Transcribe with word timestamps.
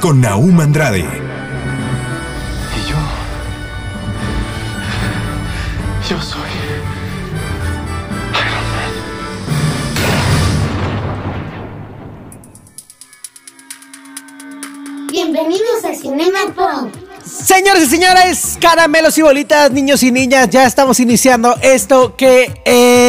Con 0.00 0.20
Naum 0.20 0.60
Andrade, 0.60 1.00
Y 1.00 1.04
yo. 2.88 2.96
Yo 6.08 6.22
soy. 6.22 6.40
Bienvenidos 15.10 15.84
a 15.84 15.94
Cinema 15.94 16.38
Pop. 16.54 16.90
Señores 17.24 17.84
y 17.84 17.86
señores, 17.86 18.58
caramelos 18.60 19.18
y 19.18 19.22
bolitas, 19.22 19.70
niños 19.70 20.02
y 20.02 20.12
niñas, 20.12 20.48
ya 20.50 20.66
estamos 20.66 21.00
iniciando 21.00 21.56
esto 21.60 22.16
que 22.16 22.62
es 22.64 23.07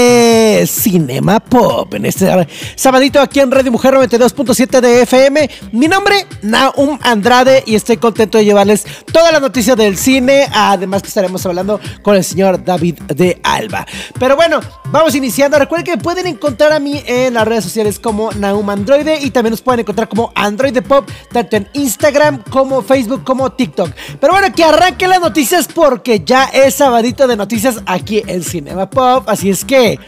Cinema 0.67 1.39
Pop 1.39 1.93
en 1.93 2.05
este 2.05 2.47
sabadito 2.75 3.19
aquí 3.19 3.39
en 3.39 3.51
Radio 3.51 3.71
Mujer 3.71 3.93
92.7 3.93 4.81
de 4.81 5.01
FM. 5.03 5.49
Mi 5.71 5.87
nombre, 5.87 6.25
Naum 6.41 6.99
Andrade, 7.01 7.63
y 7.65 7.75
estoy 7.75 7.97
contento 7.97 8.37
de 8.37 8.45
llevarles 8.45 8.85
toda 9.11 9.31
la 9.31 9.39
noticia 9.39 9.75
del 9.75 9.97
cine, 9.97 10.47
además 10.53 11.01
que 11.01 11.07
estaremos 11.07 11.45
hablando 11.45 11.79
con 12.01 12.15
el 12.15 12.23
señor 12.23 12.63
David 12.63 12.99
de 13.15 13.39
Alba. 13.43 13.85
Pero 14.19 14.35
bueno, 14.35 14.59
vamos 14.91 15.15
iniciando. 15.15 15.57
Recuerden 15.59 15.85
que 15.85 16.01
pueden 16.01 16.27
encontrar 16.27 16.71
a 16.73 16.79
mí 16.79 17.01
en 17.05 17.33
las 17.33 17.47
redes 17.47 17.63
sociales 17.63 17.99
como 17.99 18.31
Naum 18.33 18.69
Androide 18.69 19.19
y 19.21 19.31
también 19.31 19.51
nos 19.51 19.61
pueden 19.61 19.81
encontrar 19.81 20.09
como 20.09 20.31
Androide 20.35 20.81
Pop, 20.81 21.09
tanto 21.31 21.57
en 21.57 21.67
Instagram 21.73 22.43
como 22.49 22.81
Facebook 22.81 23.23
como 23.23 23.51
TikTok. 23.51 23.91
Pero 24.19 24.33
bueno, 24.33 24.53
que 24.53 24.63
arranque 24.63 25.07
las 25.07 25.19
noticias 25.19 25.67
porque 25.67 26.21
ya 26.25 26.45
es 26.45 26.75
sabadito 26.75 27.27
de 27.27 27.35
noticias 27.35 27.81
aquí 27.85 28.23
en 28.27 28.43
Cinema 28.43 28.89
Pop. 28.89 29.23
Así 29.27 29.49
es 29.49 29.65
que 29.65 29.99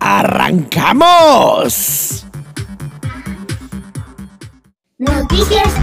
arrancamos. 0.00 1.46
Noticias. 4.98 5.74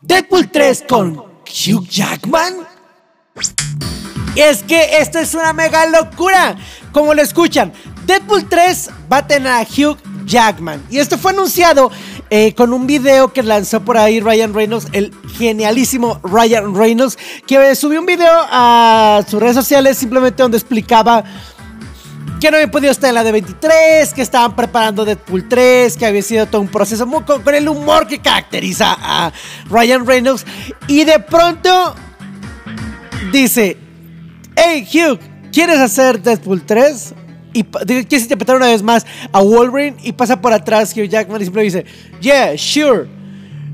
Deadpool 0.00 0.48
3 0.50 0.84
con 0.88 1.16
Hugh 1.16 1.88
Jackman. 1.88 2.54
Y 4.34 4.40
es 4.40 4.62
que 4.62 4.98
esto 4.98 5.18
es 5.18 5.34
una 5.34 5.52
mega 5.52 5.86
locura. 5.86 6.56
Como 6.92 7.14
lo 7.14 7.22
escuchan, 7.22 7.72
Deadpool 8.06 8.48
3 8.48 8.90
va 9.12 9.16
a 9.18 9.26
tener 9.26 9.52
a 9.52 9.62
Hugh 9.62 9.98
Jackman. 10.24 10.84
Y 10.90 10.98
esto 10.98 11.18
fue 11.18 11.32
anunciado 11.32 11.90
eh, 12.30 12.54
con 12.54 12.72
un 12.72 12.86
video 12.86 13.32
que 13.32 13.42
lanzó 13.42 13.80
por 13.80 13.96
ahí 13.96 14.20
Ryan 14.20 14.52
Reynolds, 14.52 14.88
el 14.92 15.12
genialísimo 15.36 16.20
Ryan 16.22 16.74
Reynolds, 16.74 17.18
que 17.46 17.74
subió 17.74 18.00
un 18.00 18.06
video 18.06 18.32
a 18.50 19.24
sus 19.28 19.40
redes 19.40 19.54
sociales 19.54 19.96
simplemente 19.96 20.42
donde 20.42 20.58
explicaba 20.58 21.24
que 22.40 22.50
no 22.50 22.56
había 22.56 22.70
podido 22.70 22.92
estar 22.92 23.08
en 23.08 23.14
la 23.14 23.24
de 23.24 23.32
23, 23.32 24.12
que 24.12 24.22
estaban 24.22 24.54
preparando 24.54 25.04
Deadpool 25.04 25.48
3, 25.48 25.96
que 25.96 26.06
había 26.06 26.22
sido 26.22 26.46
todo 26.46 26.60
un 26.60 26.68
proceso 26.68 27.06
muy 27.06 27.22
con, 27.22 27.42
el 27.54 27.68
humor 27.68 28.06
que 28.06 28.18
caracteriza 28.18 28.96
a 28.98 29.32
Ryan 29.70 30.06
Reynolds. 30.06 30.44
Y 30.86 31.04
de 31.04 31.18
pronto 31.18 31.94
dice, 33.32 33.76
hey 34.56 34.86
Hugh, 34.92 35.18
¿quieres 35.52 35.78
hacer 35.78 36.20
Deadpool 36.20 36.62
3? 36.64 37.14
Y 37.54 37.64
¿quieres 37.64 38.22
interpretar 38.22 38.56
una 38.56 38.66
vez 38.66 38.82
más 38.82 39.06
a 39.32 39.40
Wolverine? 39.40 39.96
Y 40.02 40.12
pasa 40.12 40.40
por 40.40 40.52
atrás 40.52 40.92
Hugh 40.94 41.08
Jackman 41.08 41.40
y 41.40 41.44
siempre 41.44 41.62
dice, 41.62 41.86
yeah, 42.20 42.56
sure. 42.58 43.08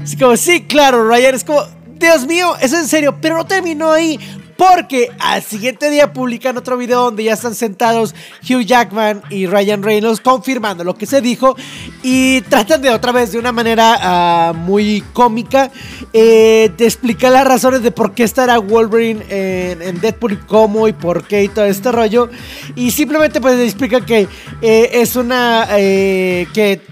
Así 0.01 0.17
como, 0.17 0.37
sí, 0.37 0.63
claro, 0.63 1.09
Ryan. 1.09 1.35
Es 1.35 1.43
como, 1.43 1.65
Dios 1.99 2.27
mío, 2.27 2.55
es 2.61 2.73
en 2.73 2.87
serio. 2.87 3.19
Pero 3.21 3.37
no 3.37 3.45
terminó 3.45 3.91
ahí. 3.91 4.21
Porque 4.63 5.11
al 5.19 5.43
siguiente 5.43 5.91
día 5.91 6.13
publican 6.13 6.57
otro 6.57 6.77
video 6.77 7.03
donde 7.03 7.25
ya 7.25 7.33
están 7.33 7.57
sentados 7.57 8.15
Hugh 8.49 8.61
Jackman 8.61 9.21
y 9.29 9.47
Ryan 9.47 9.83
Reynolds 9.83 10.21
confirmando 10.21 10.85
lo 10.85 10.95
que 10.95 11.05
se 11.05 11.21
dijo. 11.21 11.57
Y 12.05 12.43
tratan 12.43 12.81
de 12.81 12.91
otra 12.91 13.11
vez, 13.11 13.33
de 13.33 13.41
una 13.41 13.51
manera 13.51 13.99
ah, 14.01 14.53
muy 14.53 15.03
cómica, 15.13 15.73
eh, 16.13 16.71
de 16.77 16.85
explicar 16.85 17.33
las 17.33 17.45
razones 17.45 17.83
de 17.83 17.91
por 17.91 18.15
qué 18.15 18.23
estará 18.23 18.59
Wolverine 18.59 19.25
en, 19.29 20.01
Deadpool 20.01 20.35
y 20.35 20.37
cómo 20.37 20.87
y 20.87 20.93
por 20.93 21.27
qué 21.27 21.43
y 21.43 21.49
todo 21.49 21.65
este 21.65 21.91
rollo. 21.91 22.31
Y 22.77 22.93
simplemente 22.93 23.41
pues 23.41 23.59
explica 23.59 24.07
que 24.07 24.29
eh, 24.63 24.91
es 24.93 25.17
una... 25.17 25.67
eh, 25.71 26.47
que 26.55 26.92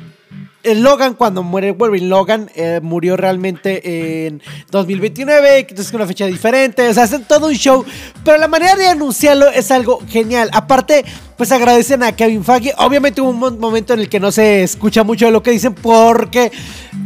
Logan, 0.62 1.14
cuando 1.14 1.42
muere 1.42 1.72
Wolverine, 1.72 2.08
Logan 2.08 2.50
eh, 2.54 2.80
murió 2.82 3.16
realmente 3.16 4.26
en 4.26 4.42
2029, 4.70 5.66
que 5.66 5.74
es 5.74 5.92
una 5.94 6.06
fecha 6.06 6.26
diferente, 6.26 6.86
o 6.88 6.92
sea, 6.92 7.04
hacen 7.04 7.24
todo 7.24 7.46
un 7.46 7.54
show, 7.54 7.84
pero 8.24 8.36
la 8.36 8.46
manera 8.46 8.76
de 8.76 8.86
anunciarlo 8.88 9.48
es 9.48 9.70
algo 9.70 10.00
genial. 10.08 10.50
Aparte, 10.52 11.04
pues 11.38 11.50
agradecen 11.50 12.02
a 12.02 12.12
Kevin 12.12 12.44
Feige. 12.44 12.74
Obviamente 12.76 13.22
hubo 13.22 13.30
un 13.30 13.38
mo- 13.38 13.50
momento 13.50 13.94
en 13.94 14.00
el 14.00 14.08
que 14.10 14.20
no 14.20 14.30
se 14.32 14.62
escucha 14.62 15.02
mucho 15.02 15.24
de 15.26 15.32
lo 15.32 15.42
que 15.42 15.50
dicen 15.50 15.74
porque 15.74 16.52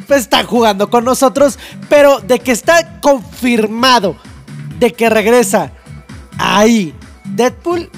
pues, 0.08 0.22
están 0.22 0.46
jugando 0.46 0.90
con 0.90 1.04
nosotros, 1.04 1.58
pero 1.88 2.18
de 2.20 2.40
que 2.40 2.50
está 2.50 3.00
confirmado 3.00 4.16
de 4.80 4.92
que 4.92 5.08
regresa 5.08 5.70
ahí 6.38 6.92
Deadpool, 7.24 7.88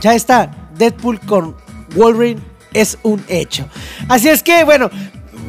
ya 0.00 0.14
está. 0.14 0.50
Deadpool 0.76 1.18
con 1.20 1.56
Wolverine 1.96 2.40
es 2.74 2.98
un 3.02 3.24
hecho. 3.28 3.68
Así 4.08 4.28
es 4.28 4.42
que, 4.42 4.64
bueno, 4.64 4.90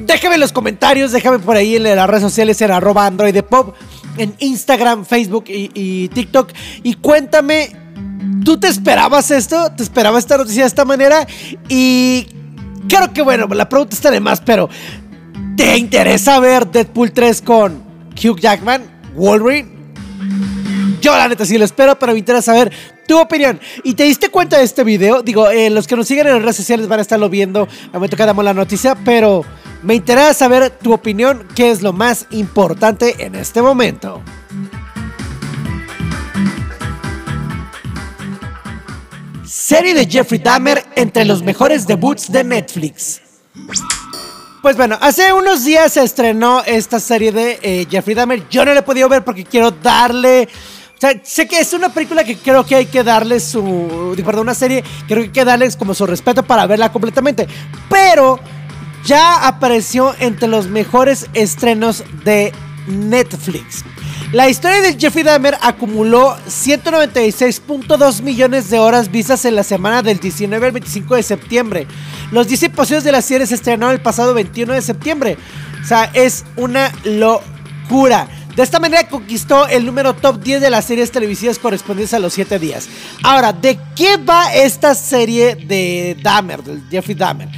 déjame 0.05 0.35
en 0.35 0.41
los 0.41 0.51
comentarios, 0.51 1.11
déjame 1.11 1.39
por 1.39 1.55
ahí 1.55 1.75
en 1.75 1.83
las 1.83 2.09
redes 2.09 2.23
sociales 2.23 2.61
en 2.61 2.71
arroba 2.71 3.05
Android 3.05 3.37
Pop, 3.43 3.75
en 4.17 4.33
Instagram, 4.39 5.05
Facebook 5.05 5.45
y, 5.47 6.07
TikTok. 6.09 6.51
Y 6.83 6.95
cuéntame, 6.95 7.75
¿tú 8.43 8.59
te 8.59 8.67
esperabas 8.67 9.31
esto? 9.31 9.71
¿Te 9.71 9.83
esperabas 9.83 10.23
esta 10.23 10.37
noticia 10.37 10.63
de 10.63 10.67
esta 10.67 10.85
manera? 10.85 11.27
Y 11.69 12.27
creo 12.87 13.13
que, 13.13 13.21
bueno, 13.21 13.47
la 13.47 13.69
pregunta 13.69 13.95
está 13.95 14.11
de 14.11 14.19
más, 14.19 14.41
pero 14.41 14.69
¿te 15.55 15.77
interesa 15.77 16.39
ver 16.39 16.67
Deadpool 16.67 17.11
3 17.11 17.41
con 17.41 17.83
Hugh 18.23 18.39
Jackman, 18.39 18.83
Wolverine? 19.15 19.71
Yo 21.01 21.15
la 21.17 21.27
neta 21.27 21.45
sí 21.45 21.57
lo 21.57 21.65
espero, 21.65 21.99
pero 21.99 22.13
me 22.13 22.19
interesa 22.19 22.53
saber 22.53 22.71
tu 23.07 23.19
opinión. 23.19 23.59
¿Y 23.83 23.93
te 23.93 24.03
diste 24.03 24.29
cuenta 24.29 24.57
de 24.57 24.63
este 24.63 24.83
video? 24.83 25.21
Digo, 25.21 25.49
eh, 25.49 25.69
los 25.69 25.87
que 25.87 25.95
nos 25.95 26.07
siguen 26.07 26.27
en 26.27 26.33
las 26.33 26.41
redes 26.41 26.57
sociales 26.57 26.87
van 26.87 26.99
a 26.99 27.01
estarlo 27.01 27.29
viendo 27.29 27.67
al 27.87 27.93
momento 27.93 28.17
que 28.17 28.25
damos 28.25 28.45
la 28.45 28.53
noticia, 28.53 28.95
pero 28.95 29.43
me 29.81 29.95
interesa 29.95 30.33
saber 30.33 30.69
tu 30.69 30.93
opinión, 30.93 31.47
qué 31.55 31.71
es 31.71 31.81
lo 31.81 31.93
más 31.93 32.25
importante 32.31 33.15
en 33.19 33.35
este 33.35 33.61
momento. 33.61 34.21
Serie 39.45 39.93
de 39.93 40.05
Jeffrey 40.05 40.39
Dahmer 40.39 40.83
entre 40.95 41.25
los 41.25 41.43
mejores 41.43 41.87
debuts 41.87 42.31
de 42.31 42.43
Netflix. 42.43 43.21
Pues 44.61 44.77
bueno, 44.77 44.97
hace 45.01 45.33
unos 45.33 45.65
días 45.65 45.91
se 45.91 46.03
estrenó 46.03 46.63
esta 46.65 46.99
serie 46.99 47.33
de 47.33 47.59
eh, 47.61 47.85
Jeffrey 47.89 48.15
Dahmer. 48.15 48.47
Yo 48.49 48.63
no 48.63 48.73
la 48.73 48.79
he 48.79 48.83
podido 48.83 49.09
ver 49.09 49.23
porque 49.23 49.43
quiero 49.43 49.71
darle. 49.71 50.47
Sea, 51.03 51.19
sé 51.21 51.49
que 51.49 51.59
es 51.59 51.73
una 51.73 51.89
película 51.89 52.23
que 52.23 52.37
creo 52.37 52.65
que 52.65 52.75
hay 52.75 52.85
que 52.85 53.03
darle 53.03 53.41
su. 53.41 54.15
Perdón, 54.23 54.43
una 54.43 54.53
serie 54.53 54.85
creo 55.05 55.17
que 55.17 55.23
hay 55.25 55.29
que 55.31 55.43
darles 55.43 55.75
como 55.75 55.93
su 55.93 56.05
respeto 56.05 56.43
para 56.43 56.65
verla 56.65 56.93
completamente. 56.93 57.45
Pero 57.89 58.39
ya 59.03 59.45
apareció 59.45 60.15
entre 60.19 60.47
los 60.47 60.67
mejores 60.67 61.27
estrenos 61.33 62.05
de 62.23 62.53
Netflix. 62.87 63.83
La 64.31 64.47
historia 64.47 64.79
de 64.79 64.97
Jeffrey 64.97 65.25
Dahmer 65.25 65.57
acumuló 65.61 66.37
196.2 66.47 68.21
millones 68.21 68.69
de 68.69 68.79
horas 68.79 69.11
vistas 69.11 69.43
en 69.43 69.57
la 69.57 69.63
semana 69.63 70.03
del 70.03 70.19
19 70.19 70.65
al 70.65 70.71
25 70.71 71.15
de 71.15 71.23
septiembre. 71.23 71.87
Los 72.31 72.47
10 72.47 72.63
episodios 72.63 73.03
de 73.03 73.11
la 73.11 73.21
serie 73.21 73.45
se 73.45 73.55
estrenaron 73.55 73.93
el 73.93 74.01
pasado 74.01 74.33
21 74.33 74.71
de 74.71 74.81
septiembre. 74.81 75.37
O 75.83 75.85
sea, 75.85 76.09
es 76.13 76.45
una 76.55 76.93
locura. 77.03 78.29
De 78.55 78.61
esta 78.63 78.79
manera 78.79 79.07
conquistó 79.07 79.67
el 79.67 79.85
número 79.85 80.13
top 80.13 80.41
10 80.41 80.61
de 80.61 80.69
las 80.69 80.85
series 80.85 81.11
televisivas 81.11 81.57
correspondientes 81.57 82.13
a 82.13 82.19
los 82.19 82.33
7 82.33 82.59
días. 82.59 82.87
Ahora, 83.23 83.51
¿de 83.51 83.79
qué 83.95 84.17
va 84.17 84.53
esta 84.53 84.93
serie 84.93 85.55
de 85.55 86.17
Dahmer, 86.21 86.63
del 86.63 86.83
Jeffrey 86.89 87.15
Dahmer? 87.15 87.49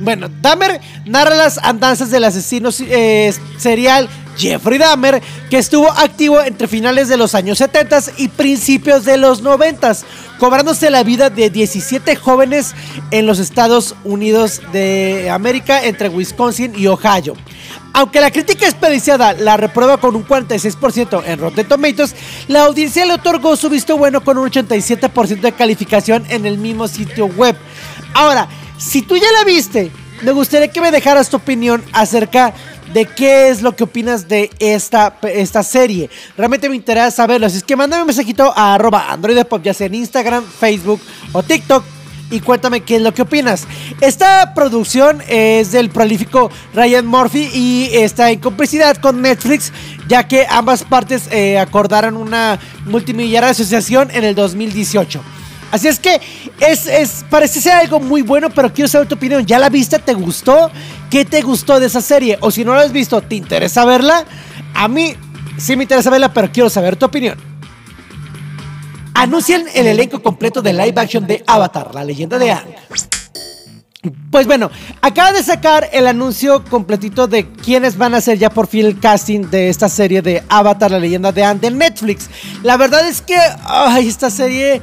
Bueno, 0.00 0.28
Dahmer 0.40 0.80
narra 1.04 1.34
las 1.34 1.58
andanzas 1.58 2.10
del 2.10 2.24
asesino 2.24 2.70
eh, 2.80 3.32
serial 3.58 4.08
Jeffrey 4.36 4.78
Dahmer, 4.78 5.22
que 5.50 5.58
estuvo 5.58 5.90
activo 5.90 6.40
entre 6.40 6.66
finales 6.66 7.08
de 7.08 7.18
los 7.18 7.34
años 7.34 7.58
70 7.58 8.00
y 8.16 8.28
principios 8.28 9.04
de 9.04 9.18
los 9.18 9.42
90, 9.42 9.92
cobrándose 10.38 10.90
la 10.90 11.02
vida 11.02 11.28
de 11.28 11.50
17 11.50 12.16
jóvenes 12.16 12.74
en 13.10 13.26
los 13.26 13.38
Estados 13.38 13.94
Unidos 14.04 14.62
de 14.72 15.28
América, 15.30 15.84
entre 15.84 16.08
Wisconsin 16.08 16.72
y 16.76 16.86
Ohio. 16.86 17.34
Aunque 17.92 18.20
la 18.20 18.30
crítica 18.30 18.66
expediciada 18.66 19.32
la 19.32 19.56
reprueba 19.56 19.98
con 19.98 20.14
un 20.14 20.26
46% 20.26 21.22
en 21.26 21.38
Rotten 21.38 21.66
Tomatoes, 21.66 22.14
la 22.48 22.62
audiencia 22.62 23.04
le 23.04 23.14
otorgó 23.14 23.56
su 23.56 23.68
visto 23.68 23.96
bueno 23.98 24.22
con 24.22 24.38
un 24.38 24.48
87% 24.48 25.40
de 25.40 25.52
calificación 25.52 26.24
en 26.28 26.46
el 26.46 26.58
mismo 26.58 26.86
sitio 26.86 27.26
web. 27.26 27.56
Ahora, 28.14 28.48
si 28.78 29.02
tú 29.02 29.16
ya 29.16 29.30
la 29.32 29.44
viste, 29.44 29.90
me 30.22 30.32
gustaría 30.32 30.68
que 30.68 30.80
me 30.80 30.90
dejaras 30.90 31.30
tu 31.30 31.38
opinión 31.38 31.82
acerca 31.92 32.54
de 32.92 33.06
qué 33.06 33.48
es 33.48 33.62
lo 33.62 33.74
que 33.74 33.84
opinas 33.84 34.28
de 34.28 34.50
esta, 34.58 35.16
esta 35.22 35.62
serie. 35.62 36.10
Realmente 36.36 36.68
me 36.68 36.76
interesa 36.76 37.10
saberlo. 37.10 37.46
Así 37.46 37.58
es 37.58 37.64
que 37.64 37.76
mándame 37.76 38.02
un 38.02 38.06
mensajito 38.08 38.52
a 38.54 38.74
arroba 38.74 39.10
androidepop, 39.10 39.62
ya 39.62 39.74
sea 39.74 39.86
en 39.86 39.94
Instagram, 39.94 40.44
Facebook 40.44 41.00
o 41.32 41.42
TikTok. 41.42 41.84
Y 42.30 42.40
cuéntame 42.40 42.82
qué 42.82 42.96
es 42.96 43.02
lo 43.02 43.12
que 43.12 43.22
opinas. 43.22 43.66
Esta 44.00 44.54
producción 44.54 45.20
es 45.28 45.72
del 45.72 45.90
prolífico 45.90 46.50
Ryan 46.74 47.06
Murphy 47.06 47.50
y 47.52 47.90
está 47.92 48.30
en 48.30 48.38
complicidad 48.38 48.96
con 48.98 49.20
Netflix, 49.20 49.72
ya 50.08 50.28
que 50.28 50.46
ambas 50.48 50.84
partes 50.84 51.28
eh, 51.32 51.58
acordaron 51.58 52.16
una 52.16 52.58
multimillonaria 52.86 53.50
asociación 53.50 54.10
en 54.12 54.24
el 54.24 54.34
2018. 54.34 55.20
Así 55.72 55.86
es 55.88 56.00
que 56.00 56.20
es, 56.60 56.86
es, 56.86 57.24
parece 57.30 57.60
ser 57.60 57.72
algo 57.72 58.00
muy 58.00 58.22
bueno, 58.22 58.50
pero 58.50 58.72
quiero 58.72 58.88
saber 58.88 59.06
tu 59.06 59.14
opinión. 59.14 59.46
¿Ya 59.46 59.58
la 59.58 59.68
viste? 59.68 59.98
¿Te 59.98 60.14
gustó? 60.14 60.70
¿Qué 61.10 61.24
te 61.24 61.42
gustó 61.42 61.78
de 61.78 61.86
esa 61.86 62.00
serie? 62.00 62.38
O 62.40 62.50
si 62.50 62.64
no 62.64 62.74
la 62.74 62.82
has 62.82 62.92
visto, 62.92 63.20
¿te 63.20 63.36
interesa 63.36 63.84
verla? 63.84 64.24
A 64.74 64.88
mí 64.88 65.14
sí 65.56 65.76
me 65.76 65.84
interesa 65.84 66.10
verla, 66.10 66.32
pero 66.32 66.50
quiero 66.52 66.70
saber 66.70 66.96
tu 66.96 67.06
opinión. 67.06 67.49
Anuncian 69.20 69.66
el 69.74 69.86
elenco 69.86 70.22
completo 70.22 70.62
de 70.62 70.72
live 70.72 70.94
action 70.96 71.26
de 71.26 71.44
Avatar, 71.46 71.94
la 71.94 72.02
leyenda 72.02 72.38
de 72.38 72.52
Aang. 72.52 72.74
Pues 74.30 74.46
bueno, 74.46 74.70
acaba 75.02 75.32
de 75.32 75.42
sacar 75.42 75.90
el 75.92 76.06
anuncio 76.06 76.64
completito 76.64 77.26
de 77.26 77.46
quiénes 77.46 77.98
van 77.98 78.14
a 78.14 78.22
ser 78.22 78.38
ya 78.38 78.48
por 78.48 78.66
fin 78.66 78.86
el 78.86 78.98
casting 78.98 79.50
de 79.50 79.68
esta 79.68 79.90
serie 79.90 80.22
de 80.22 80.42
Avatar, 80.48 80.90
la 80.90 80.98
leyenda 80.98 81.32
de 81.32 81.44
Aang 81.44 81.60
de 81.60 81.70
Netflix. 81.70 82.30
La 82.62 82.78
verdad 82.78 83.06
es 83.06 83.20
que 83.20 83.36
ay, 83.66 84.08
esta 84.08 84.30
serie 84.30 84.80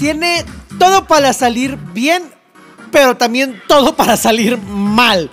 tiene 0.00 0.44
todo 0.80 1.06
para 1.06 1.32
salir 1.32 1.78
bien, 1.94 2.24
pero 2.90 3.16
también 3.16 3.62
todo 3.68 3.94
para 3.94 4.16
salir 4.16 4.58
mal. 4.58 5.30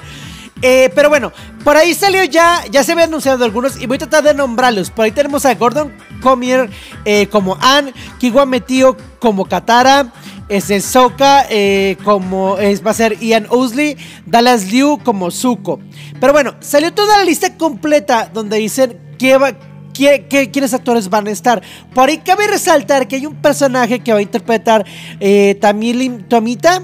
Eh, 0.61 0.89
pero 0.95 1.09
bueno, 1.09 1.31
por 1.63 1.75
ahí 1.77 1.93
salió 1.93 2.23
ya, 2.23 2.63
ya 2.71 2.83
se 2.83 2.93
habían 2.93 3.09
anunciado 3.09 3.43
algunos 3.43 3.79
y 3.81 3.87
voy 3.87 3.95
a 3.95 3.99
tratar 3.99 4.23
de 4.23 4.33
nombrarlos. 4.33 4.89
Por 4.89 5.05
ahí 5.05 5.11
tenemos 5.11 5.45
a 5.45 5.53
Gordon 5.55 5.93
Comier 6.21 6.69
eh, 7.03 7.27
como 7.27 7.57
Anne, 7.61 7.93
Kiwa 8.19 8.45
Metio 8.45 8.95
como 9.19 9.45
Katara, 9.45 10.11
ese 10.47 10.79
Soka 10.79 11.45
eh, 11.49 11.97
como 12.03 12.57
es, 12.57 12.85
va 12.85 12.91
a 12.91 12.93
ser 12.93 13.19
Ian 13.19 13.47
Ousley, 13.49 13.97
Dallas 14.25 14.71
Liu 14.71 14.99
como 15.03 15.29
Zuko. 15.31 15.79
Pero 16.19 16.33
bueno, 16.33 16.55
salió 16.61 16.93
toda 16.93 17.17
la 17.17 17.25
lista 17.25 17.57
completa 17.57 18.29
donde 18.33 18.57
dicen 18.57 18.97
va, 19.41 19.51
quiénes 19.93 20.73
actores 20.73 21.09
van 21.09 21.27
a 21.27 21.31
estar. 21.31 21.61
Por 21.93 22.09
ahí 22.09 22.19
cabe 22.19 22.47
resaltar 22.47 23.07
que 23.07 23.17
hay 23.17 23.25
un 23.25 23.35
personaje 23.35 23.99
que 23.99 24.13
va 24.13 24.19
a 24.19 24.21
interpretar 24.21 24.85
eh, 25.19 25.57
Tamilin 25.59 26.23
Tomita, 26.23 26.81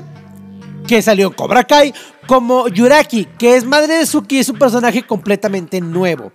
que 0.88 1.02
salió 1.02 1.36
Cobra 1.36 1.64
Kai, 1.64 1.94
como 2.32 2.70
Yuraki, 2.70 3.26
que 3.38 3.58
es 3.58 3.66
madre 3.66 3.96
de 3.96 4.06
Suki, 4.06 4.40
es 4.40 4.48
un 4.48 4.58
personaje 4.58 5.04
completamente 5.04 5.82
nuevo. 5.82 6.32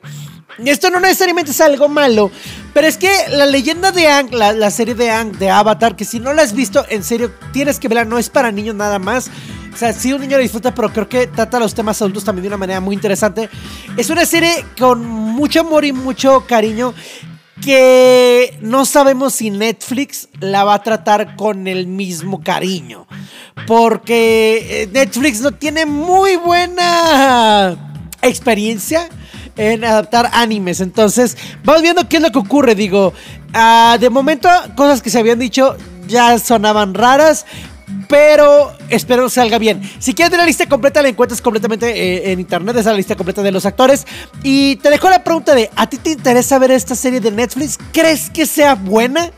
Esto 0.62 0.90
no 0.90 1.00
necesariamente 1.00 1.52
es 1.52 1.60
algo 1.62 1.88
malo, 1.88 2.30
pero 2.74 2.86
es 2.86 2.98
que 2.98 3.10
la 3.30 3.46
leyenda 3.46 3.92
de 3.92 4.06
Ang, 4.06 4.30
la, 4.30 4.70
serie 4.70 4.94
de 4.94 5.10
Ang 5.10 5.38
de 5.38 5.48
Avatar, 5.48 5.96
que 5.96 6.04
si 6.04 6.20
no 6.20 6.34
la 6.34 6.42
has 6.42 6.52
visto, 6.52 6.84
en 6.90 7.02
serio, 7.02 7.32
tienes 7.50 7.80
que 7.80 7.88
verla, 7.88 8.04
no 8.04 8.18
es 8.18 8.28
para 8.28 8.52
niños 8.52 8.74
nada 8.74 8.98
más. 8.98 9.30
O 9.72 9.76
sea, 9.78 9.94
sí 9.94 10.12
un 10.12 10.20
niño 10.20 10.36
la 10.36 10.42
disfruta, 10.42 10.74
pero 10.74 10.92
creo 10.92 11.08
que 11.08 11.28
trata 11.28 11.58
los 11.58 11.74
temas 11.74 12.02
adultos 12.02 12.24
también 12.24 12.42
de 12.42 12.48
una 12.48 12.58
manera 12.58 12.80
muy 12.80 12.94
interesante. 12.94 13.48
Es 13.96 14.10
una 14.10 14.26
serie 14.26 14.66
con 14.78 15.02
mucho 15.02 15.60
amor 15.60 15.86
y 15.86 15.92
mucho 15.92 16.44
cariño 16.46 16.92
que 17.62 18.56
no 18.60 18.84
sabemos 18.84 19.34
si 19.34 19.50
Netflix 19.50 20.28
la 20.40 20.64
va 20.64 20.74
a 20.74 20.82
tratar 20.82 21.36
con 21.36 21.66
el 21.66 21.86
mismo 21.86 22.42
cariño. 22.42 23.06
Porque 23.66 24.82
eh, 24.82 24.88
Netflix 24.92 25.40
no 25.40 25.52
tiene 25.52 25.86
muy 25.86 26.36
buena 26.36 27.76
experiencia 28.22 29.08
en 29.56 29.84
adaptar 29.84 30.30
animes. 30.32 30.80
Entonces, 30.80 31.36
vamos 31.64 31.82
viendo 31.82 32.08
qué 32.08 32.18
es 32.18 32.22
lo 32.22 32.30
que 32.30 32.38
ocurre. 32.38 32.74
Digo, 32.74 33.12
ah, 33.54 33.96
de 33.98 34.10
momento, 34.10 34.48
cosas 34.76 35.02
que 35.02 35.10
se 35.10 35.18
habían 35.18 35.38
dicho 35.38 35.76
ya 36.06 36.38
sonaban 36.38 36.94
raras 36.94 37.46
pero 38.08 38.72
espero 38.88 39.28
salga 39.28 39.58
bien. 39.58 39.82
Si 39.98 40.14
quieres 40.14 40.30
ver 40.30 40.40
la 40.40 40.46
lista 40.46 40.66
completa, 40.66 41.02
la 41.02 41.08
encuentras 41.08 41.40
completamente 41.40 41.88
eh, 41.88 42.32
en 42.32 42.40
internet, 42.40 42.76
es 42.76 42.86
la 42.86 42.94
lista 42.94 43.16
completa 43.16 43.42
de 43.42 43.52
los 43.52 43.66
actores. 43.66 44.06
Y 44.42 44.76
te 44.76 44.90
dejo 44.90 45.08
la 45.10 45.24
pregunta 45.24 45.54
de, 45.54 45.70
¿a 45.76 45.88
ti 45.88 45.98
te 45.98 46.10
interesa 46.10 46.58
ver 46.58 46.70
esta 46.70 46.94
serie 46.94 47.20
de 47.20 47.30
Netflix? 47.30 47.78
¿Crees 47.92 48.30
que 48.30 48.46
sea 48.46 48.74
buena? 48.74 49.30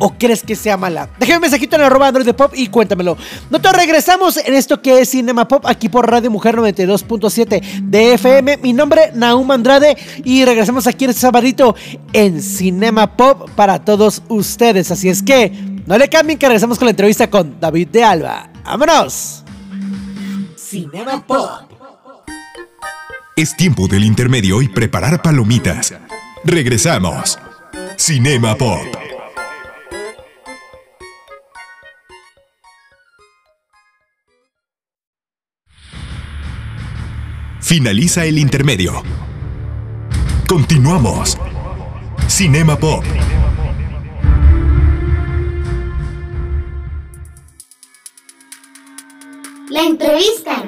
¿O 0.00 0.14
crees 0.18 0.42
que 0.42 0.56
sea 0.56 0.76
mala? 0.76 1.08
Déjame 1.18 1.36
un 1.36 1.42
mensajito 1.42 1.76
en 1.76 1.82
arroba 1.82 2.08
Android 2.08 2.26
de 2.26 2.34
Pop 2.34 2.52
y 2.54 2.66
cuéntamelo. 2.66 3.16
Nosotros 3.50 3.76
regresamos 3.76 4.36
en 4.36 4.54
esto 4.54 4.82
que 4.82 5.00
es 5.00 5.10
Cinema 5.10 5.46
Pop 5.46 5.64
aquí 5.66 5.88
por 5.88 6.10
Radio 6.10 6.30
Mujer 6.30 6.56
92.7 6.56 7.82
de 7.84 8.14
FM. 8.14 8.56
Mi 8.58 8.72
nombre 8.72 9.12
Naum 9.14 9.50
Andrade 9.52 9.96
y 10.24 10.44
regresamos 10.44 10.88
aquí 10.88 11.04
en 11.04 11.10
este 11.10 11.20
sabadito 11.22 11.76
en 12.12 12.42
Cinema 12.42 13.16
Pop 13.16 13.48
para 13.54 13.84
todos 13.84 14.22
ustedes. 14.28 14.90
Así 14.90 15.08
es 15.08 15.22
que 15.22 15.73
no 15.86 15.98
le 15.98 16.08
cambien 16.08 16.38
que 16.38 16.46
regresamos 16.46 16.78
con 16.78 16.86
la 16.86 16.90
entrevista 16.90 17.28
con 17.28 17.60
David 17.60 17.88
de 17.88 18.04
Alba. 18.04 18.50
¡Vámonos! 18.64 19.44
Cinema 20.56 21.24
Pop. 21.26 21.74
Es 23.36 23.56
tiempo 23.56 23.88
del 23.88 24.04
intermedio 24.04 24.62
y 24.62 24.68
preparar 24.68 25.20
palomitas. 25.20 25.94
Regresamos. 26.44 27.38
Cinema 27.96 28.54
Pop. 28.56 28.86
Finaliza 37.60 38.24
el 38.24 38.38
intermedio. 38.38 39.02
Continuamos. 40.46 41.38
Cinema 42.28 42.76
Pop. 42.76 43.04
La 49.74 49.82
entrevista. 49.82 50.62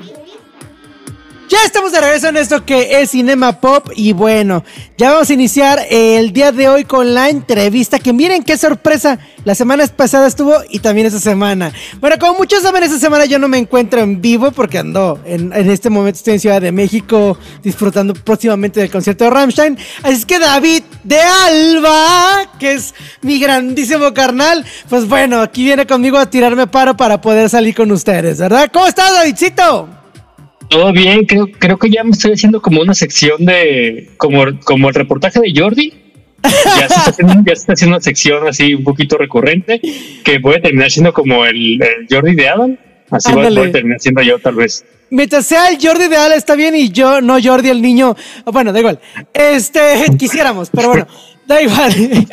Ya 1.49 1.59
estamos 1.65 1.93
de 1.93 2.01
regreso 2.01 2.27
en 2.27 2.37
esto 2.39 2.65
que 2.65 3.01
es 3.01 3.11
Cinema 3.11 3.61
Pop 3.61 3.91
y 3.95 4.13
bueno, 4.13 4.65
ya 4.99 5.13
vamos 5.13 5.31
a 5.31 5.33
iniciar 5.33 5.79
el 5.91 6.33
día 6.33 6.50
de 6.50 6.69
hoy 6.69 6.85
con 6.85 7.15
la 7.15 7.29
entrevista 7.29 8.00
que 8.00 8.12
miren 8.12 8.43
qué 8.43 8.59
sorpresa, 8.59 9.21
la 9.45 9.55
semana 9.55 9.87
pasada 9.87 10.26
estuvo 10.26 10.57
y 10.71 10.81
también 10.81 11.07
esta 11.07 11.21
semana. 11.21 11.73
Bueno, 12.00 12.17
como 12.19 12.38
muchos 12.38 12.62
saben, 12.62 12.83
esta 12.83 12.99
semana 12.99 13.26
yo 13.26 13.38
no 13.38 13.47
me 13.47 13.59
encuentro 13.59 14.00
en 14.00 14.21
vivo 14.21 14.50
porque 14.50 14.79
ando 14.79 15.21
en, 15.25 15.53
este 15.71 15.88
momento 15.88 16.17
estoy 16.17 16.35
en 16.35 16.41
Ciudad 16.41 16.61
de 16.61 16.73
México 16.73 17.38
disfrutando 17.62 18.15
próximamente 18.15 18.81
del 18.81 18.91
concierto 18.91 19.23
de 19.23 19.31
Rammstein. 19.31 19.79
Así 20.03 20.17
es 20.17 20.26
que 20.26 20.41
David 20.41 20.83
de 21.05 21.21
Alba, 21.21 22.50
que 22.59 22.73
es 22.73 22.93
mi 23.23 23.38
grandísimo 23.38 24.12
carnal, 24.12 24.65
pues 24.88 25.07
bueno, 25.07 25.41
aquí 25.41 25.62
viene 25.62 25.87
conmigo 25.87 26.19
a 26.19 26.29
tirarme 26.29 26.67
paro 26.67 26.97
para 26.97 27.21
poder 27.21 27.49
salir 27.49 27.73
con 27.76 27.93
ustedes, 27.93 28.38
¿verdad? 28.38 28.69
¿Cómo 28.73 28.88
estás, 28.88 29.12
Davidcito? 29.12 29.96
Todo 30.68 30.92
bien, 30.92 31.25
creo, 31.25 31.49
creo 31.50 31.78
que 31.78 31.90
ya 31.90 32.04
me 32.04 32.11
estoy 32.11 32.32
haciendo 32.32 32.61
como 32.61 32.80
una 32.80 32.94
sección 32.94 33.44
de, 33.44 34.11
como, 34.16 34.44
como 34.64 34.88
el 34.88 34.94
reportaje 34.94 35.40
de 35.40 35.52
Jordi. 35.54 35.92
Ya 36.42 36.50
se, 36.50 36.85
está 36.85 37.11
haciendo, 37.11 37.35
ya 37.46 37.54
se 37.54 37.61
está 37.61 37.73
haciendo 37.73 37.96
una 37.96 38.02
sección 38.02 38.46
así 38.46 38.75
un 38.75 38.85
poquito 38.85 39.16
recurrente 39.16 39.80
que 40.25 40.40
puede 40.40 40.61
terminar 40.61 40.90
siendo 40.90 41.12
como 41.12 41.44
el, 41.44 41.80
Jordi 42.11 42.35
de 42.35 42.49
Adam. 42.49 42.76
Así 43.11 43.32
voy, 43.32 43.46
a 43.46 43.73
terminar 43.73 44.00
siendo 44.00 44.23
yo 44.23 44.38
tal 44.38 44.56
vez. 44.56 44.85
Mientras 45.11 45.46
sea 45.46 45.68
el 45.68 45.78
Jordi 45.80 46.08
de 46.08 46.16
Adam 46.16 46.37
está 46.37 46.56
bien 46.56 46.75
y 46.75 46.90
yo, 46.90 47.20
no 47.20 47.38
Jordi 47.42 47.68
el 47.68 47.80
niño. 47.80 48.16
Bueno, 48.46 48.73
da 48.73 48.80
igual. 48.80 48.99
Este, 49.32 49.80
quisiéramos, 50.18 50.70
pero 50.70 50.88
bueno, 50.88 51.06
da 51.46 51.62
igual. 51.62 51.94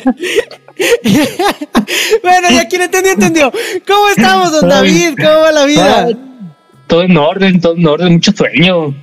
bueno, 2.22 2.48
ya 2.50 2.68
quien 2.68 2.82
entendió, 2.82 3.12
entendió. 3.12 3.52
¿Cómo 3.86 4.08
estamos, 4.08 4.52
don 4.52 4.68
David? 4.68 5.14
¿Cómo 5.16 5.40
va 5.40 5.52
la 5.52 5.64
vida? 5.64 6.08
Todo 6.94 7.02
en 7.02 7.16
orden, 7.16 7.60
todo 7.60 7.74
en 7.74 7.86
orden, 7.86 8.12
mucho 8.12 8.30
sueño. 8.30 8.94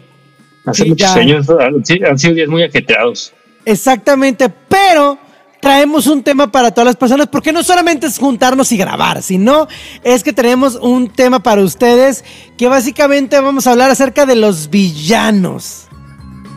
Hace 0.65 0.86
muchos 0.86 1.12
sueños, 1.12 1.45
han 1.50 2.17
sido 2.17 2.33
días 2.33 2.48
muy 2.48 2.63
ajetreados. 2.63 3.33
Exactamente, 3.65 4.48
pero 4.69 5.17
traemos 5.60 6.07
un 6.07 6.24
tema 6.24 6.50
para 6.50 6.71
todas 6.71 6.86
las 6.86 6.95
personas, 6.95 7.27
porque 7.27 7.51
no 7.51 7.63
solamente 7.63 8.07
es 8.07 8.17
juntarnos 8.17 8.71
y 8.71 8.77
grabar, 8.77 9.21
sino 9.21 9.67
es 10.05 10.24
que 10.24 10.31
tenemos 10.31 10.75
un 10.75 11.10
tema 11.10 11.43
para 11.43 11.62
ustedes 11.63 12.24
que 12.57 12.69
básicamente 12.69 13.38
vamos 13.41 13.67
a 13.67 13.71
hablar 13.71 13.91
acerca 13.91 14.25
de 14.25 14.38
los 14.38 14.69
villanos. 14.69 15.89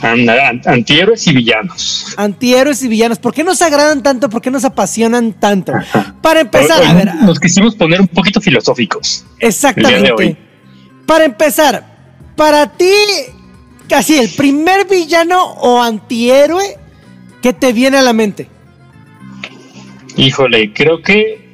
Antihéroes 0.01 1.27
y 1.27 1.33
villanos. 1.33 2.15
Antihéroes 2.17 2.81
y 2.85 2.89
villanos. 2.89 3.19
¿Por 3.19 3.35
qué 3.35 3.43
nos 3.43 3.61
agradan 3.61 4.05
tanto? 4.05 4.29
¿Por 4.29 4.41
qué 4.41 4.53
nos 4.53 4.65
apasionan 4.65 5.33
tanto? 5.33 5.73
Para 6.23 6.43
empezar, 6.43 6.81
a 6.85 6.95
ver. 6.95 7.13
Nos 7.23 7.41
quisimos 7.41 7.75
poner 7.75 8.01
un 8.01 8.07
poquito 8.07 8.41
filosóficos. 8.41 9.25
Exactamente. 9.41 10.44
Para 11.07 11.25
empezar, 11.25 11.85
para 12.37 12.73
ti, 12.77 12.93
casi 13.89 14.17
el 14.19 14.31
primer 14.31 14.87
villano 14.89 15.43
o 15.45 15.83
antihéroe 15.83 16.77
que 17.43 17.53
te 17.53 17.73
viene 17.73 17.99
a 17.99 18.03
la 18.03 18.13
mente. 18.13 18.49
Híjole, 20.17 20.73
creo 20.73 21.03
que 21.03 21.45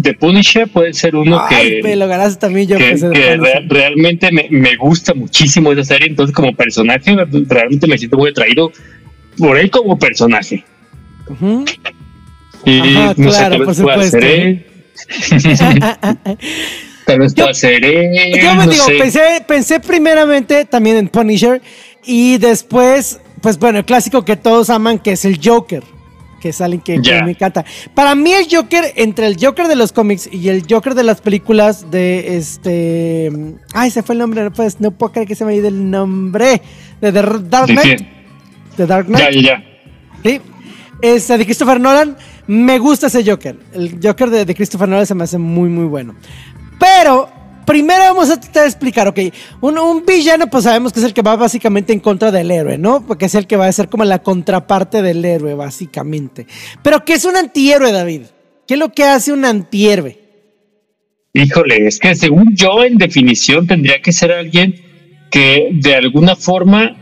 The 0.00 0.14
Punisher 0.14 0.66
puede 0.68 0.92
ser 0.94 1.14
uno 1.14 1.40
Ay, 1.48 1.76
que, 1.76 1.82
me 1.84 1.94
lo 1.96 2.08
ganaste 2.08 2.40
también 2.40 2.66
yo. 2.66 2.76
que- 2.78 2.94
que 2.94 3.36
re- 3.36 3.64
realmente 3.68 4.32
me, 4.32 4.48
me 4.50 4.74
gusta 4.76 5.14
muchísimo 5.14 5.70
esa 5.72 5.84
serie. 5.84 6.08
Entonces, 6.08 6.34
como 6.34 6.52
personaje, 6.54 7.14
realmente 7.48 7.86
me 7.86 7.96
siento 7.98 8.16
muy 8.16 8.30
atraído 8.30 8.72
por 9.38 9.56
él 9.58 9.70
como 9.70 9.96
personaje. 9.98 10.64
Ujú. 11.28 11.64
Y 12.64 12.96
Ajá, 12.96 13.14
no 13.16 13.30
sé, 13.30 13.38
claro, 13.38 13.56
tal 13.56 13.64
por 13.66 13.74
supuesto. 13.74 14.10
ser 14.10 14.24
él. 14.24 14.66
Tal 17.06 17.18
vez 17.20 17.34
Yo- 17.34 17.44
pueda 17.44 17.54
ser 17.54 17.84
él. 17.84 18.10
Yo 18.40 18.54
me 18.54 18.66
digo, 18.66 18.84
sé. 18.86 18.94
pensé, 18.98 19.44
pensé 19.46 19.80
primeramente 19.80 20.64
también 20.64 20.96
en 20.96 21.08
Punisher 21.08 21.60
y 22.04 22.38
después, 22.38 23.20
pues 23.42 23.58
bueno, 23.58 23.78
el 23.78 23.84
clásico 23.84 24.24
que 24.24 24.36
todos 24.36 24.70
aman, 24.70 24.98
que 24.98 25.12
es 25.12 25.24
el 25.24 25.38
Joker, 25.42 25.82
que 26.40 26.48
es 26.50 26.60
alguien 26.60 26.80
que, 26.82 26.96
que 26.96 27.02
Ya. 27.02 27.22
me 27.24 27.32
encanta. 27.32 27.64
Para 27.94 28.14
mí 28.14 28.32
el 28.32 28.46
Joker, 28.50 28.92
entre 28.96 29.26
el 29.26 29.36
Joker 29.40 29.66
de 29.68 29.76
los 29.76 29.92
cómics 29.92 30.28
y 30.32 30.48
el 30.48 30.64
Joker 30.68 30.94
de 30.94 31.04
las 31.04 31.20
películas 31.20 31.90
de 31.90 32.36
este... 32.36 33.30
Ay, 33.74 33.90
se 33.90 34.02
fue 34.02 34.14
el 34.14 34.18
nombre, 34.20 34.42
no, 34.42 34.52
puedes- 34.52 34.80
no 34.80 34.90
puedo 34.90 35.12
creer 35.12 35.28
que 35.28 35.34
se 35.34 35.44
me 35.44 35.52
ha 35.52 35.54
ido 35.56 35.68
el 35.68 35.90
nombre. 35.90 36.60
De 37.00 37.12
The 37.12 37.22
Dark 37.50 37.66
¿De 37.66 37.74
Knight. 37.74 38.00
The 38.76 38.86
Dark 38.86 39.06
Knight. 39.06 39.24
Ya, 39.24 39.30
ya, 39.30 39.40
ya. 39.42 39.64
Sí. 40.30 40.40
Este, 41.02 41.36
de 41.36 41.44
Christopher 41.44 41.78
Nolan, 41.80 42.16
me 42.46 42.78
gusta 42.78 43.08
ese 43.08 43.22
Joker. 43.28 43.56
El 43.74 43.98
Joker 44.02 44.30
de, 44.30 44.44
de 44.46 44.54
Christopher 44.54 44.88
Nolan 44.88 45.06
se 45.06 45.14
me 45.14 45.24
hace 45.24 45.36
muy, 45.38 45.68
muy 45.68 45.84
bueno. 45.84 46.14
Pero, 46.78 47.28
primero 47.66 48.04
vamos 48.04 48.30
a 48.30 48.40
tratar 48.40 48.62
de 48.62 48.68
explicar, 48.68 49.08
ok, 49.08 49.18
un, 49.60 49.78
un 49.78 50.04
villano, 50.04 50.48
pues 50.48 50.64
sabemos 50.64 50.92
que 50.92 51.00
es 51.00 51.06
el 51.06 51.14
que 51.14 51.22
va 51.22 51.36
básicamente 51.36 51.92
en 51.92 52.00
contra 52.00 52.30
del 52.30 52.50
héroe, 52.50 52.78
¿no? 52.78 53.04
Porque 53.06 53.26
es 53.26 53.34
el 53.34 53.46
que 53.46 53.56
va 53.56 53.66
a 53.66 53.72
ser 53.72 53.88
como 53.88 54.04
la 54.04 54.22
contraparte 54.22 55.02
del 55.02 55.24
héroe, 55.24 55.54
básicamente. 55.54 56.46
Pero, 56.82 57.04
¿qué 57.04 57.14
es 57.14 57.24
un 57.24 57.36
antihéroe, 57.36 57.92
David? 57.92 58.22
¿Qué 58.66 58.74
es 58.74 58.80
lo 58.80 58.92
que 58.92 59.04
hace 59.04 59.32
un 59.32 59.44
antihéroe? 59.44 60.18
Híjole, 61.34 61.88
es 61.88 61.98
que 61.98 62.14
según 62.14 62.54
yo, 62.54 62.84
en 62.84 62.96
definición, 62.96 63.66
tendría 63.66 64.00
que 64.00 64.12
ser 64.12 64.30
alguien 64.30 64.74
que 65.30 65.70
de 65.72 65.96
alguna 65.96 66.36
forma 66.36 66.96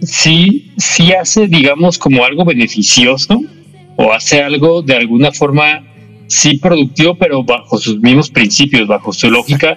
sí, 0.00 0.72
sí 0.76 1.12
hace, 1.12 1.48
digamos, 1.48 1.98
como 1.98 2.24
algo 2.24 2.44
beneficioso 2.44 3.40
o 3.96 4.12
hace 4.12 4.40
algo 4.40 4.82
de 4.82 4.94
alguna 4.94 5.32
forma 5.32 5.84
sí 6.28 6.58
productivo, 6.58 7.14
pero 7.14 7.42
bajo 7.42 7.78
sus 7.78 8.00
mismos 8.00 8.30
principios, 8.30 8.86
bajo 8.86 9.12
su 9.12 9.30
lógica, 9.30 9.76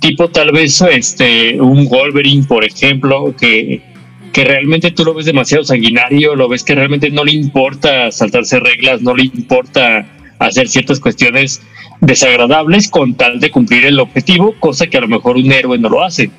tipo 0.00 0.28
tal 0.28 0.52
vez 0.52 0.80
este 0.82 1.60
un 1.60 1.88
Wolverine, 1.88 2.44
por 2.46 2.64
ejemplo, 2.64 3.34
que, 3.38 3.82
que 4.32 4.44
realmente 4.44 4.90
tú 4.90 5.04
lo 5.04 5.14
ves 5.14 5.26
demasiado 5.26 5.64
sanguinario, 5.64 6.36
lo 6.36 6.48
ves 6.48 6.62
que 6.62 6.74
realmente 6.74 7.10
no 7.10 7.24
le 7.24 7.32
importa 7.32 8.10
saltarse 8.12 8.60
reglas, 8.60 9.02
no 9.02 9.14
le 9.14 9.24
importa 9.24 10.06
hacer 10.38 10.68
ciertas 10.68 11.00
cuestiones 11.00 11.60
desagradables 12.00 12.88
con 12.88 13.14
tal 13.14 13.40
de 13.40 13.50
cumplir 13.50 13.86
el 13.86 13.98
objetivo, 13.98 14.54
cosa 14.60 14.86
que 14.86 14.98
a 14.98 15.00
lo 15.00 15.08
mejor 15.08 15.36
un 15.36 15.50
héroe 15.50 15.78
no 15.78 15.88
lo 15.88 16.02
hace. 16.02 16.30